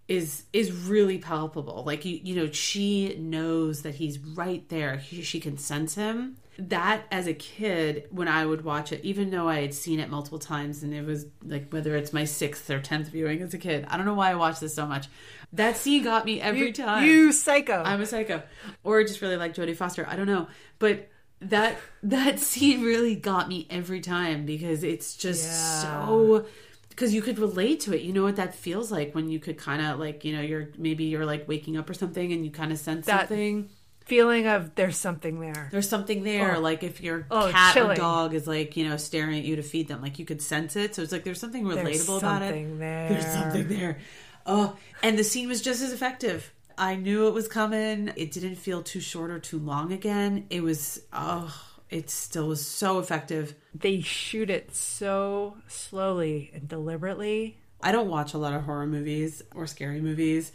[0.07, 1.83] is is really palpable.
[1.85, 4.97] Like you you know, she knows that he's right there.
[4.97, 6.37] He, she can sense him.
[6.59, 10.09] That as a kid, when I would watch it, even though I had seen it
[10.09, 13.59] multiple times, and it was like whether it's my sixth or tenth viewing as a
[13.59, 15.07] kid, I don't know why I watched this so much.
[15.53, 17.05] That scene got me every You, time.
[17.05, 17.83] you psycho.
[17.85, 18.41] I'm a psycho,
[18.83, 20.05] or just really like Jodie Foster.
[20.09, 20.47] I don't know,
[20.79, 21.09] but
[21.41, 25.81] that that scene really got me every time because it's just Yeah.
[26.07, 26.45] so
[26.89, 28.01] because you could relate to it.
[28.01, 30.69] You know what that feels like when you could kind of like you know you're
[30.75, 33.69] maybe you're like waking up or something and you kind of sense That- something.
[34.07, 35.67] Feeling of there's something there.
[35.71, 36.59] There's something there, Oh.
[36.59, 39.63] like if your Oh, cat or dog is like you know staring at you to
[39.63, 40.95] feed them, like you could sense it.
[40.95, 42.45] So it's like there's something relatable There's about it.
[42.47, 43.09] something there.
[43.09, 43.99] There's something there.
[44.45, 46.53] Oh, and the scene was just as effective.
[46.77, 48.13] I knew it was coming.
[48.15, 50.45] It didn't feel too short or too long again.
[50.49, 51.53] It was oh,
[51.89, 53.55] it still was so effective.
[53.75, 57.57] They shoot it so slowly and deliberately.
[57.81, 60.51] I don't watch a lot of horror movies or scary movies.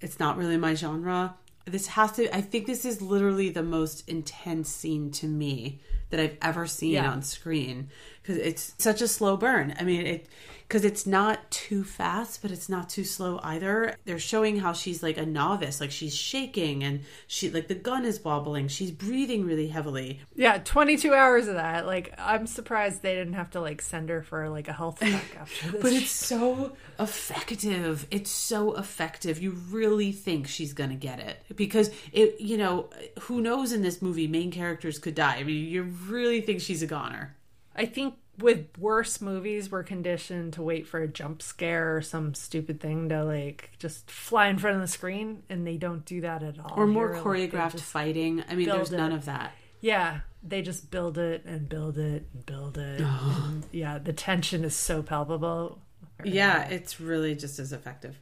[0.00, 1.36] It's not really my genre.
[1.68, 6.18] This has to I think this is literally the most intense scene to me that
[6.20, 7.10] I've ever seen Yeah.
[7.10, 7.88] on screen
[8.22, 9.74] because it's such a slow burn.
[9.78, 10.26] I mean, it
[10.68, 13.96] because it's not too fast, but it's not too slow either.
[14.04, 18.04] They're showing how she's like a novice, like she's shaking and she like the gun
[18.04, 18.68] is wobbling.
[18.68, 20.20] She's breathing really heavily.
[20.34, 21.86] Yeah, 22 hours of that.
[21.86, 25.36] Like, I'm surprised they didn't have to, like, send her for, like, a health check
[25.40, 25.82] after this.
[25.82, 28.06] But it's so effective.
[28.10, 29.42] It's so effective.
[29.42, 32.90] You really think she's going to get it because it, you know,
[33.22, 35.36] who knows in this movie, main characters could die.
[35.36, 37.36] I mean, you really think she's a goner.
[37.74, 42.34] I think with worse movies, we're conditioned to wait for a jump scare or some
[42.34, 46.20] stupid thing to, like, just fly in front of the screen, and they don't do
[46.22, 46.74] that at all.
[46.76, 48.44] Or more Here, choreographed just- fighting.
[48.48, 49.52] I mean, there's build none of that.
[49.80, 53.00] Yeah, they just build it and build it and build it.
[53.00, 55.80] and, yeah, the tension is so palpable.
[56.24, 58.18] Yeah, it's really just as effective.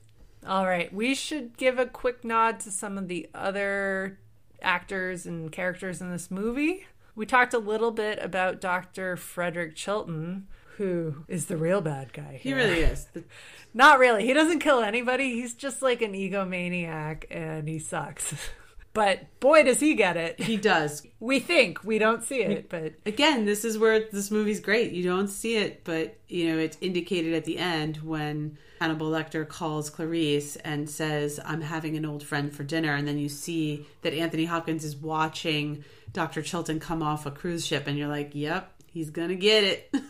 [0.46, 4.18] All right, we should give a quick nod to some of the other
[4.62, 6.86] actors and characters in this movie.
[7.16, 9.16] We talked a little bit about Dr.
[9.16, 10.46] Frederick Chilton,
[10.76, 12.38] who is the real bad guy.
[12.42, 13.08] He really is.
[13.74, 14.26] Not really.
[14.26, 15.32] He doesn't kill anybody.
[15.32, 18.34] He's just like an egomaniac and he sucks.
[18.92, 20.38] but boy, does he get it.
[20.40, 21.06] He does.
[21.18, 24.92] We think we don't see it, but Again, this is where this movie's great.
[24.92, 29.46] You don't see it, but you know it's indicated at the end when Hannibal Lecter
[29.48, 33.86] calls Clarice and says, "I'm having an old friend for dinner," and then you see
[34.02, 36.42] that Anthony Hopkins is watching Dr.
[36.42, 39.94] Chilton come off a cruise ship, and you're like, "Yep, he's gonna get it."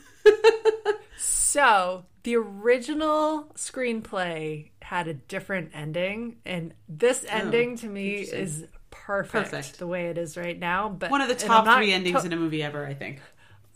[1.19, 8.37] So the original screenplay had a different ending, and this oh, ending to me Oh,
[8.37, 9.79] is perfect, Perfect.
[9.79, 10.91] the way it is right now.
[10.91, 13.21] But One of the top three endings to- in a movie ever, I think.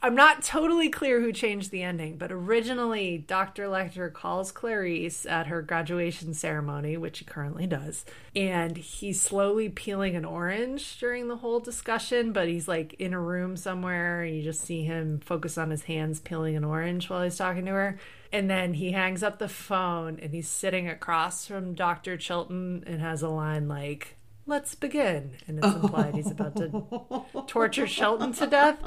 [0.03, 3.67] I'm not totally clear who changed the ending, but originally Dr.
[3.67, 10.17] Lecter calls Clarice at her graduation ceremony, which he currently does, and he's slowly peeling
[10.17, 14.43] an orange during the whole discussion, but he's like in a room somewhere, and you
[14.43, 17.99] just see him focus on his hands peeling an orange while he's talking to her.
[18.33, 22.17] And then he hangs up the phone and he's sitting across from Dr.
[22.17, 25.33] Chilton and has a line like, Let's begin.
[25.47, 28.79] And it's implied he's about to torture Chilton to death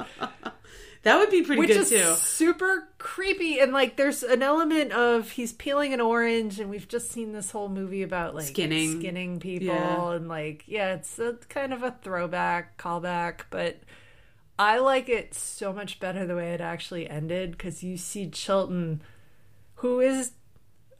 [1.04, 2.14] That would be pretty which good is too.
[2.16, 7.10] super creepy and like there's an element of he's peeling an orange and we've just
[7.12, 9.00] seen this whole movie about like Skinning.
[9.00, 10.12] skinning people Yeah.
[10.12, 13.80] and like yeah it's a kind of a throwback callback but
[14.58, 19.02] i like it so much better the way it actually ended because you see chilton
[19.76, 20.32] who is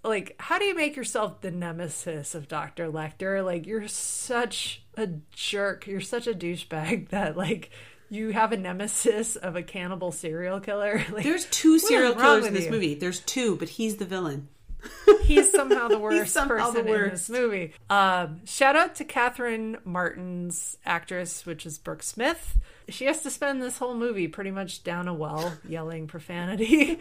[0.02, 5.08] like how do you make yourself the nemesis of dr lecter like you're such a
[5.34, 7.70] jerk you're such a douchebag that like
[8.10, 12.54] you have a nemesis of a cannibal serial killer like There's two serial killers in
[12.54, 12.70] this you?
[12.70, 12.94] movie.
[12.94, 14.48] There's two, but he's the villain.
[15.22, 17.72] he's somehow the worst somehow the person in this movie.
[17.88, 22.58] Um, shout out to Catherine Martin's actress, which is Brooke Smith.
[22.90, 26.98] She has to spend this whole movie pretty much down a well yelling profanity.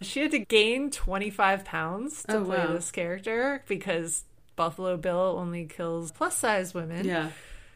[0.00, 2.72] she had to gain 25 pounds to Oh, play wow.
[2.72, 4.22] this character because
[4.54, 7.04] Buffalo Bill only kills plus size women.
[7.04, 7.30] Yeah.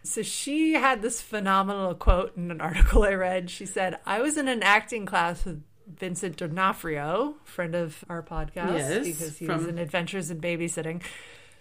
[0.05, 3.51] So she had this phenomenal quote in an article I read.
[3.51, 8.79] She said, I was in an acting class with Vincent D'Onofrio, friend of our podcast,
[8.79, 11.03] Yes, because he from- was in Adventures in Babysitting.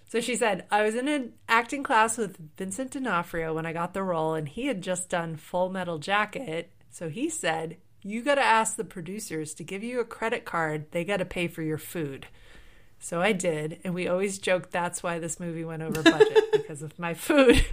[0.08, 3.94] So she said, I was in an acting class with Vincent D'Onofrio when I got
[3.94, 6.70] the role, and he had just done Full Metal Jacket.
[6.90, 10.92] So he said, You got to ask the producers to give you a credit card.
[10.92, 12.28] They got to pay for your food.
[13.04, 16.84] So I did, and we always joked that's why this movie went over budget because
[16.84, 17.66] of my food.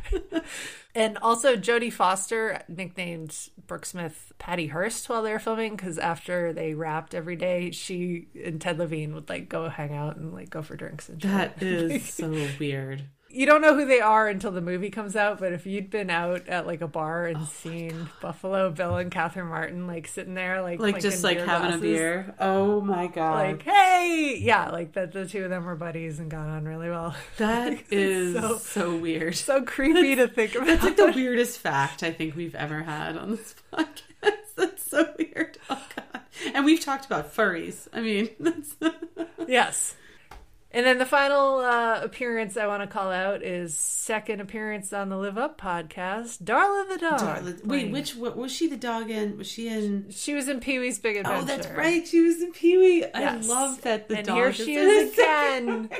[0.94, 6.54] and also, Jodie Foster nicknamed Brooke Smith Patty Hearst while they were filming because after
[6.54, 10.48] they wrapped every day, she and Ted Levine would like go hang out and like
[10.48, 11.30] go for drinks and shit.
[11.30, 13.02] That is so weird.
[13.30, 16.08] You don't know who they are until the movie comes out, but if you'd been
[16.08, 20.32] out at like a bar Oh and seen Buffalo Bill and Catherine Martin like sitting
[20.34, 22.34] there, like Like just like having a beer.
[22.40, 23.46] Oh my god.
[23.46, 26.88] like hey yeah like that the two of them were buddies and got on really
[26.88, 29.34] well that is so- so, weird.
[29.36, 33.18] so creepy to think about That's like the weirdest fact I think we've ever had
[33.18, 34.54] on this podcast.
[34.56, 35.58] That's so weird.
[35.68, 36.22] Oh god.
[36.54, 37.88] And we've talked about furries.
[37.92, 38.74] I mean, that's
[39.46, 39.96] yes
[40.70, 45.08] and then the final uh, appearance I want to call out is second appearance on
[45.08, 47.20] the Live Up podcast, Darla the dog.
[47.20, 47.44] Darla.
[47.44, 49.36] Wait, playing- which what was she the dog in?
[49.38, 51.40] Was she in She was in Pee Wee's Big Adventure.
[51.40, 52.06] Oh, that's right.
[52.06, 53.04] She was in Pee Wee.
[53.14, 55.90] I love that the and dog here is she in is again.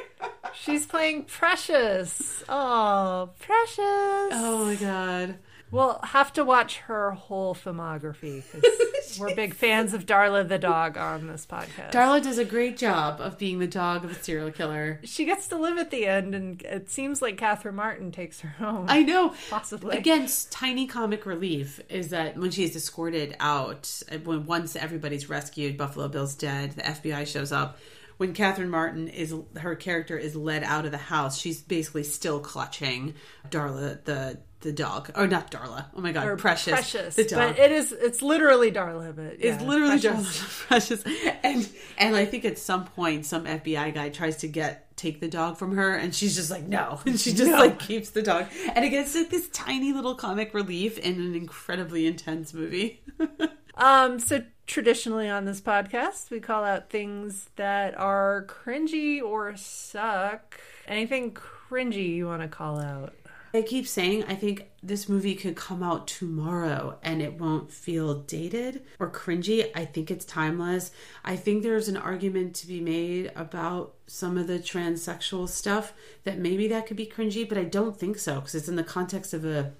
[0.54, 2.42] She's playing Precious.
[2.48, 3.78] Oh, Precious.
[3.80, 5.36] Oh my god.
[5.70, 10.96] We'll have to watch her whole filmography because we're big fans of Darla the dog
[10.96, 11.92] on this podcast.
[11.92, 15.00] Darla does a great job of being the dog of a serial killer.
[15.04, 18.48] she gets to live at the end, and it seems like Catherine Martin takes her
[18.48, 18.86] home.
[18.88, 19.34] I know.
[19.50, 19.96] Possibly.
[19.96, 25.76] Again, tiny comic relief is that when she's escorted out, uh, when once everybody's rescued,
[25.76, 27.78] Buffalo Bill's dead, the FBI shows up.
[28.16, 32.40] When Catherine Martin is her character is led out of the house, she's basically still
[32.40, 33.14] clutching
[33.48, 35.86] Darla the the dog, Oh, not Darla.
[35.94, 37.14] Oh my god, Or Precious, Precious.
[37.14, 37.56] the dog.
[37.56, 40.38] But it is, it's literally Darla, but It's literally Precious.
[40.42, 41.04] Darla Precious,
[41.42, 45.28] and and I think at some point some FBI guy tries to get take the
[45.28, 47.58] dog from her, and she's just like no, and she just No.
[47.58, 51.34] like keeps the dog, and it gets like this tiny little comic relief in an
[51.34, 53.00] incredibly intense movie.
[53.80, 60.58] Um, so traditionally on this podcast, we call out things that are cringy or suck.
[60.88, 63.14] Anything cringy you want to call out?
[63.54, 68.20] I keep saying I think this movie could come out tomorrow and it won't feel
[68.20, 69.70] dated or cringy.
[69.74, 70.90] I think it's timeless.
[71.24, 75.94] I think there's an argument to be made about some of the transsexual stuff
[76.24, 78.84] that maybe that could be cringy, but I don't think so because it's in the
[78.84, 79.72] context of a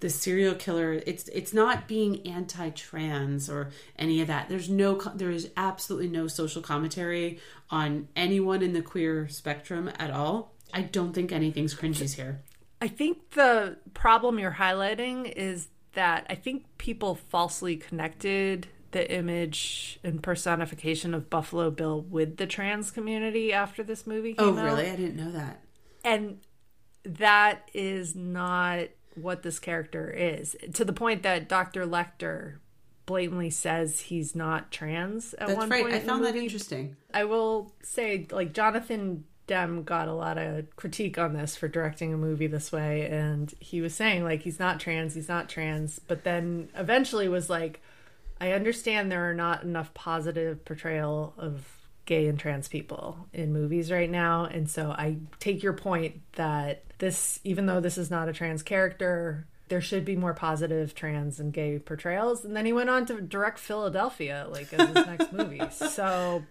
[0.00, 5.30] the serial killer it's it's not being anti-trans or any of that there's no there
[5.30, 7.38] is absolutely no social commentary
[7.70, 12.42] on anyone in the queer spectrum at all i don't think anything's cringy's here
[12.84, 19.98] I think the problem you're highlighting is that I think people falsely connected the image
[20.04, 24.64] and personification of Buffalo Bill with the trans community after this movie oh came out.
[24.64, 25.62] Oh, really i didn't know that.
[26.04, 26.40] And
[27.04, 32.56] that is not what this character is to the point that dr lecter
[33.06, 35.82] blatantly says he's not trans at that's one right.
[35.84, 36.96] point i found that interesting.
[37.12, 42.12] I will say like jonathan Demme got a lot of critique on this for directing
[42.14, 45.98] a movie this way and he was saying like he's not trans he's not trans
[45.98, 47.82] but then eventually was like
[48.40, 51.66] i understand there are not enough positive portrayal of
[52.06, 56.82] gay and trans people in movies right now and so i take your point that
[56.98, 61.40] this even though this is not a trans character there should be more positive trans
[61.40, 62.44] and gay portrayals.
[62.44, 65.62] And then he went on to direct philadelphia like as his next movie.
[65.70, 66.44] So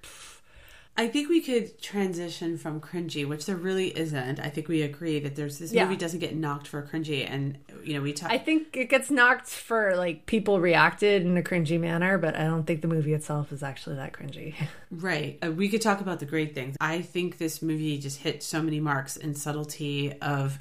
[0.96, 4.40] I think we could transition from cringy, which there really isn't.
[4.40, 5.86] I think we agree that there's this Yeah.
[5.86, 8.30] movie doesn't get knocked for cringy, and you know we talk.
[8.32, 12.44] I think it gets knocked for like people reacted in a cringy manner, but I
[12.44, 14.54] don't think the movie itself is actually that cringy.
[14.92, 15.40] Right.
[15.44, 16.78] Uh, we could talk about the great things.
[16.80, 20.60] I think this movie just hit so many marks in subtlety of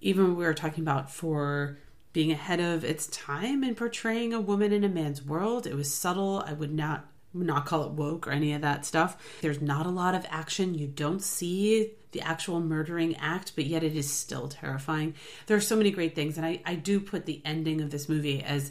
[0.00, 1.78] even what we were talking about for
[2.12, 5.66] being ahead of its time and portraying a woman in a man's world.
[5.66, 6.44] It was subtle.
[6.46, 7.06] I would not
[7.42, 9.16] not call it woke or any of that stuff.
[9.40, 10.74] There's not a lot of action.
[10.74, 15.14] You don't see the actual murdering act, but yet it is still terrifying.
[15.46, 18.08] There are so many great things, and I, I do put the ending of this
[18.08, 18.70] movie as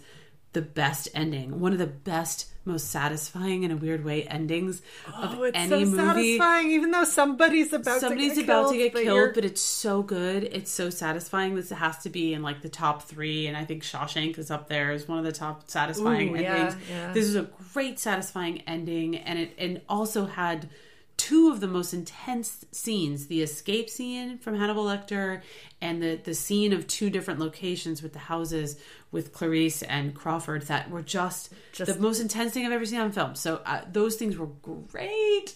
[0.54, 5.38] the best ending, one of the best, most satisfying in a weird way endings of
[5.38, 6.38] Oh, it's any so movie.
[6.38, 9.32] satisfying, even though somebody's about Somebody's to get about killed, to get but killed, you're-
[9.34, 10.44] but it's so good.
[10.44, 11.56] It's so satisfying.
[11.56, 14.70] This has to be in like the top three, and I think Shawshank is up
[14.70, 16.76] there as one of the top satisfying Ooh, yeah, endings.
[16.90, 17.12] yeah.
[17.14, 20.70] This is a great satisfying ending, and it and also had
[21.18, 25.42] two of the most intense scenes the escape scene from Hannibal Lecter
[25.82, 28.78] and the, the scene of two different locations with the houses
[29.12, 33.00] with Clarice and Crawford that were just, Just- the most intense thing I've ever seen
[33.00, 33.36] on film.
[33.36, 35.56] So uh, those things were great.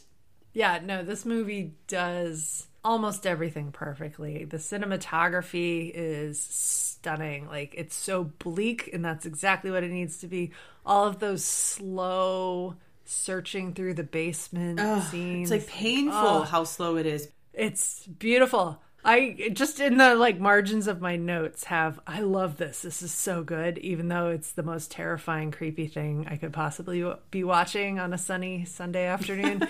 [0.54, 4.46] Yeah, no, this movie does almost everything perfectly.
[4.46, 7.48] The cinematography is stunning.
[7.48, 10.52] Like it's so bleak and that's exactly what it needs to be.
[10.86, 12.76] All of those slow
[13.10, 15.52] searching through the basement scenes.
[15.52, 17.30] It's like painful how slow it is.
[17.54, 18.82] It's beautiful.
[19.04, 22.82] I just in the like margins of my notes have I love this.
[22.82, 27.10] This is so good even though it's the most terrifying creepy thing I could possibly
[27.32, 29.68] be watching on a sunny Sunday afternoon.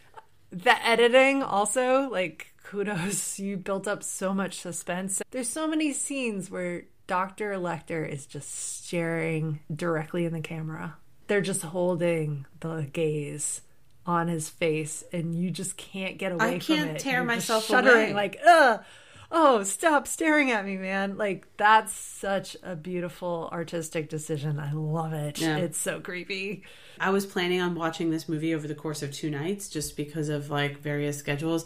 [0.50, 5.22] the editing also like kudos you built up so much suspense.
[5.30, 7.54] There's so many scenes where Dr.
[7.54, 8.50] Lecter is just
[8.84, 10.96] staring directly in the camera.
[11.30, 13.60] They're just holding the gaze
[14.04, 16.56] on his face and you just can't get away.
[16.56, 18.14] I can't tear You're myself shuddering away.
[18.14, 18.82] like ugh
[19.30, 25.12] oh stop staring at me man like that's such a beautiful artistic decision i love
[25.12, 25.58] it Yeah.
[25.58, 26.64] it's so creepy
[26.98, 30.28] I was planning on watching this movie over the course of two nights just because
[30.28, 31.64] of like various schedules.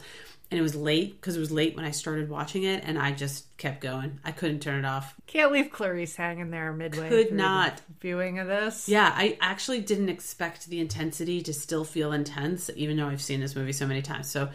[0.51, 3.13] And it was late because it was late when I started watching it, and I
[3.13, 4.21] just kept going.
[4.25, 5.15] I couldn't turn it off.
[5.27, 7.81] can't leave clarice hanging there midway Could not.
[8.01, 12.97] viewing of this Yeah, I actually didn't expect the intensity to still feel intense, even
[12.97, 14.31] though I've seen this movie so many times.
[14.31, 14.51] So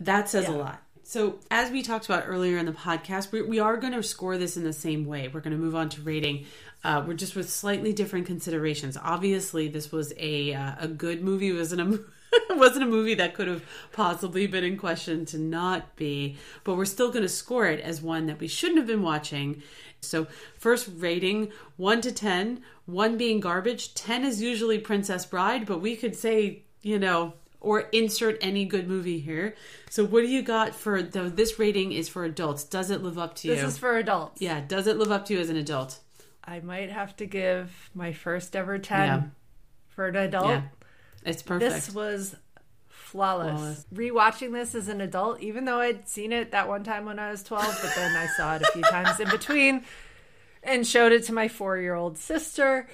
[0.00, 0.80] that says a lot.
[1.06, 4.38] So, as we talked about earlier in the podcast, we, we are going to score
[4.38, 5.28] this in the same way.
[5.28, 6.46] We're going to move on to rating.
[6.82, 8.96] Uh, we're just with slightly different considerations.
[9.00, 11.50] Obviously, this was a uh, a good movie.
[11.50, 12.00] It wasn't a
[12.50, 16.36] it wasn't a movie that could have possibly been in question to not be.
[16.64, 19.62] But we're still going to score it as one that we shouldn't have been watching.
[20.00, 20.26] So,
[20.58, 22.62] first rating one to ten.
[22.86, 23.94] One being garbage.
[23.94, 28.86] Ten is usually Princess Bride, but we could say you know or insert any good
[28.86, 29.54] movie here.
[29.88, 32.62] So what do you got for the this rating is for adults.
[32.64, 33.54] Does it live up to you?
[33.54, 35.98] this is for adults yeah, does it live up to you as an adult?
[36.46, 39.22] i might have to give my first ever 10 Yeah.
[39.88, 40.62] for an adult Yeah.
[41.24, 41.72] It's perfect.
[41.72, 42.36] This was
[42.88, 43.58] flawless.
[43.58, 43.86] Flawless.
[43.94, 47.30] Rewatching this as an adult, even though I'd seen it that one time when I
[47.30, 49.84] was 12, but then I saw it a few times in between
[50.62, 52.88] and showed it to my four year old sister,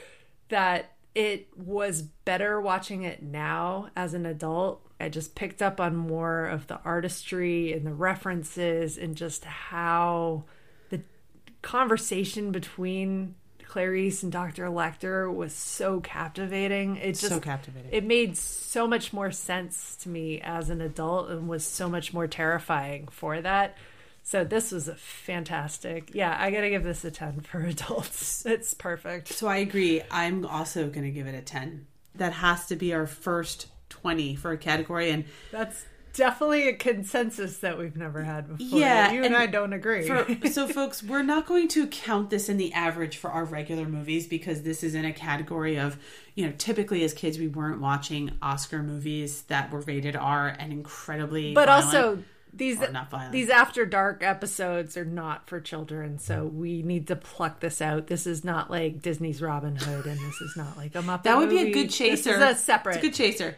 [0.49, 4.87] that it was better watching it now as an adult.
[5.01, 10.45] I just picked up on more of the artistry and the references and just how
[10.91, 11.01] the
[11.62, 13.35] conversation between
[13.70, 14.64] Clarice and Dr.
[14.64, 16.96] Lecter was so captivating.
[16.96, 17.92] It just so captivating.
[17.92, 22.12] it made so much more sense to me as an adult and was so much
[22.12, 23.76] more terrifying for that.
[24.24, 26.10] So this was a fantastic.
[26.12, 28.44] Yeah, I got to give this a 10 for adults.
[28.44, 29.28] It's perfect.
[29.28, 30.02] so I agree.
[30.10, 31.86] I'm also going to give it a 10.
[32.16, 37.58] That has to be our first 20 for a category and That's definitely a consensus
[37.58, 38.78] that we've never had before.
[38.78, 40.06] Yeah, you and, and I don't agree.
[40.06, 43.86] For, so, folks, we're not going to count this in the average for our regular
[43.86, 45.98] movies because this is in a category of,
[46.34, 50.72] you know, typically as kids we weren't watching Oscar movies that were rated R and
[50.72, 51.54] incredibly.
[51.54, 51.94] but violent.
[51.94, 52.78] also these
[53.30, 58.09] these after dark episodes are not for children, so we need to pluck this out.
[58.09, 61.22] This is not like Disney's Robin Hood, and this is not like a Muppet.
[61.24, 62.38] That would be a good chaser.
[62.38, 62.96] This is a separate.
[62.96, 63.57] It's a good chaser.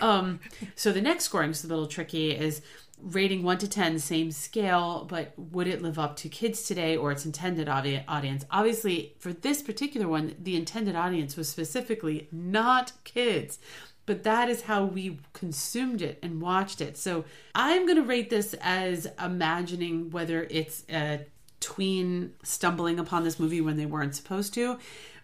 [0.00, 0.40] Um,
[0.74, 2.32] so the next scoring is a little tricky.
[2.32, 2.62] Is
[3.00, 7.10] rating one to ten, same scale, but would it live up to kids today or
[7.12, 8.44] its intended audi- audience?
[8.50, 13.58] Obviously, for this particular one, the intended audience was specifically not kids.
[14.04, 16.96] But that is how we consumed it and watched it.
[16.96, 17.24] So
[17.54, 21.20] I'm going to rate this as imagining whether it's a
[21.60, 24.78] tween stumbling upon this movie when they weren't supposed to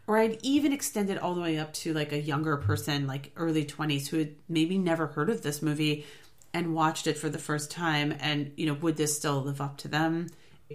[0.09, 3.31] or I'd even extend it all the way up to like a younger person, like
[3.37, 6.07] early 20s, who had maybe never heard of this movie
[6.55, 8.16] and watched it for the first time.
[8.18, 10.29] And, you know, would this still live up to them?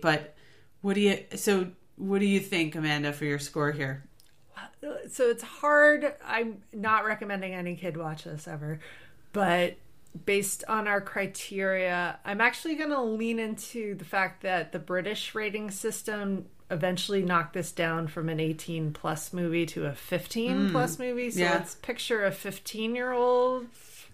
[0.04, 0.36] But
[0.82, 4.04] what do you, so what do you think, Amanda, for your score here?
[5.10, 6.14] So it's hard.
[6.26, 8.80] I'm not recommending any kid watch this ever,
[9.32, 9.78] but
[10.26, 15.34] based on our criteria, I'm actually going to lean into the fact that the British
[15.34, 20.72] rating system eventually knocked this down from an 18 plus movie to a 15 hmm.
[20.72, 21.30] plus movie.
[21.32, 21.54] So yeah.
[21.54, 23.68] let's picture a 15 year old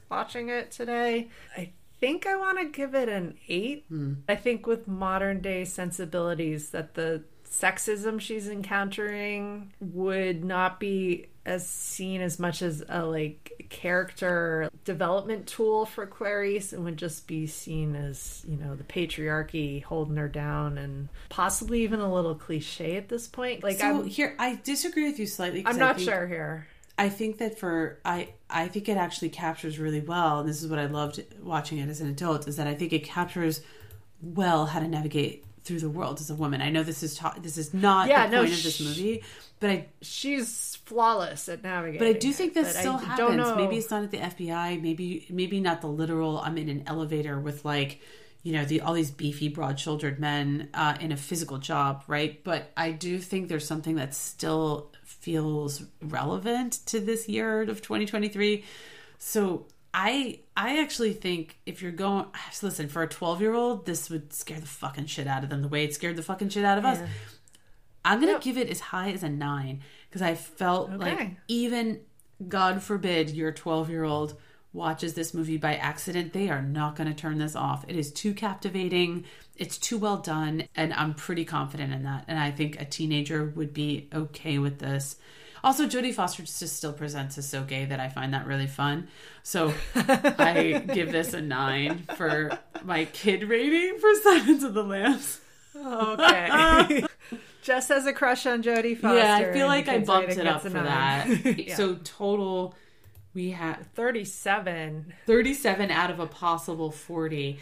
[0.10, 1.30] watching it today.
[1.56, 3.86] I think I want to give it an 8.
[3.88, 4.14] Hmm.
[4.28, 11.68] I think with modern day sensibilities that the sexism she's encountering would not be as
[11.68, 17.48] seen as much as a like character development tool for Clarice and would just be
[17.48, 22.98] seen as, you know, the patriarchy holding her down and possibly even a little cliche
[22.98, 23.64] at this point.
[23.64, 25.64] Like So I'm here, I disagree with you slightly.
[25.66, 26.68] I'm not think- sure here.
[27.00, 30.42] I think that for I I think it actually captures really well.
[30.42, 32.92] And this is what I loved watching it as an adult is that I think
[32.92, 33.62] it captures
[34.22, 36.62] well how to navigate through the world as a woman.
[36.62, 39.24] I know this is ta- this is not Yeah, the no, point of this movie,
[39.60, 42.00] but I She's flawless at navigating.
[42.00, 43.18] but I do think this still I happens.
[43.20, 43.56] Don't know.
[43.56, 44.82] Maybe it's not at the FBI.
[44.82, 46.40] Maybe maybe not the literal.
[46.40, 48.02] I'm in an elevator with like
[48.42, 52.44] you know the all these beefy, broad-shouldered men uh, in a physical job, right?
[52.44, 58.64] But I do think there's something that still feels relevant to this year of 2023.
[59.18, 62.26] So I I actually think if you're going
[62.62, 65.62] listen for a 12 year old, this would scare the fucking shit out of them
[65.62, 67.00] the way it scared the fucking shit out of us.
[68.06, 68.42] I'm gonna Yep.
[68.42, 72.02] give it as high as a nine because I felt like even
[72.48, 74.36] God forbid your 12 year old
[74.72, 77.84] watches this movie by accident, they are not going to turn this off.
[77.88, 79.26] It is too captivating.
[79.58, 82.26] It's too well done, and I'm pretty confident in that.
[82.28, 85.18] And I think a teenager would be okay with this.
[85.64, 89.08] Also, Jodie Foster just still presents as so gay that I find that really fun.
[89.44, 95.42] So I give this a nine for my kid rating for Silence of the Lambs.
[95.76, 97.04] Okay.
[97.62, 99.18] Jess has a crush on Jodie Foster.
[99.18, 101.28] yeah, I feel like I bumped it up for that.
[101.60, 101.76] Yeah.
[101.76, 102.74] So total,
[103.34, 105.14] we have 37.
[105.28, 107.60] 37 out of a possible 40.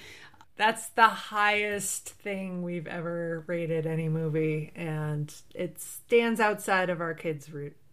[0.58, 7.14] That's the highest thing we've ever rated any movie, and it stands outside of our
[7.14, 7.48] kids'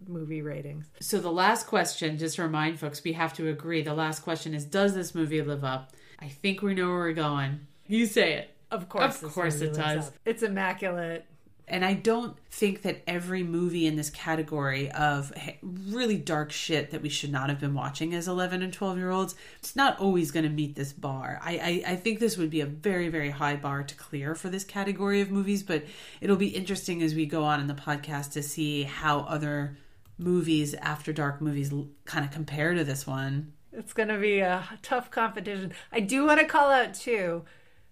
[0.08, 0.86] movie ratings.
[1.00, 3.82] So the last question, just to remind folks, we have to agree.
[3.82, 5.92] The last question is Does this movie live up?
[6.18, 7.66] I think we know where we're going.
[7.86, 8.50] You say it.
[8.70, 10.10] Of course, Of course it does.
[10.24, 11.26] It's immaculate.
[11.66, 17.00] And I don't think that every movie in this category of really dark shit that
[17.00, 20.30] we should not have been watching as 11 and 12 year olds, it's not always
[20.30, 21.40] going to meet this bar.
[21.42, 24.50] I, I, I think this would be a very, very high bar to clear for
[24.50, 25.84] this category of movies, but
[26.20, 29.78] it'll be interesting as we go on in the podcast to see how other
[30.18, 31.72] movies, after dark movies,
[32.04, 33.52] kind of compare to this one.
[33.72, 35.72] It's going to be a tough competition.
[35.90, 37.44] I do want to call out too.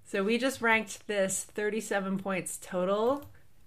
[0.04, 3.24] So we just ranked this 37 points total.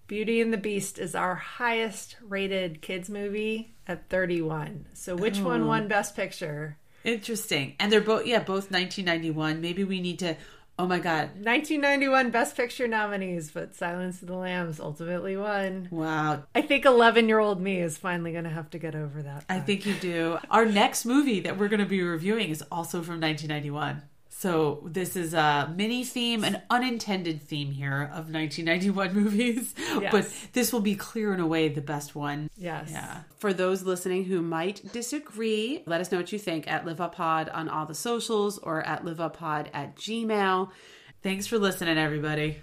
[0.08, 4.86] Beauty and the Beast is our highest rated kids movie at 31.
[4.94, 5.68] So which one Oh.
[5.68, 6.78] won Best Picture?
[7.04, 7.76] Interesting.
[7.80, 9.62] And they're both, yeah, both 1991.
[9.62, 10.36] Maybe we need to,
[10.78, 11.30] oh my God.
[11.44, 15.88] 1991 Best Picture nominees, but Silence of the Lambs ultimately won.
[15.90, 16.44] Wow.
[16.54, 19.44] I think 11 year old me is finally going to have to get over that.
[19.50, 20.38] I think you do.
[20.52, 24.04] Our next movie that we're going to be reviewing is also from 1991.
[24.46, 29.74] So this is a mini theme, an unintended theme here of 1991 movies.
[30.00, 30.12] Yes.
[30.12, 32.52] But this will be clear and away the best one.
[32.56, 32.90] Yes.
[32.92, 33.22] Yeah.
[33.40, 37.16] For those listening who might disagree, let us know what you think at Live Up
[37.16, 40.70] Pod on all the socials or at Live Up Pod at Gmail.
[41.24, 42.62] Thanks for listening, everybody.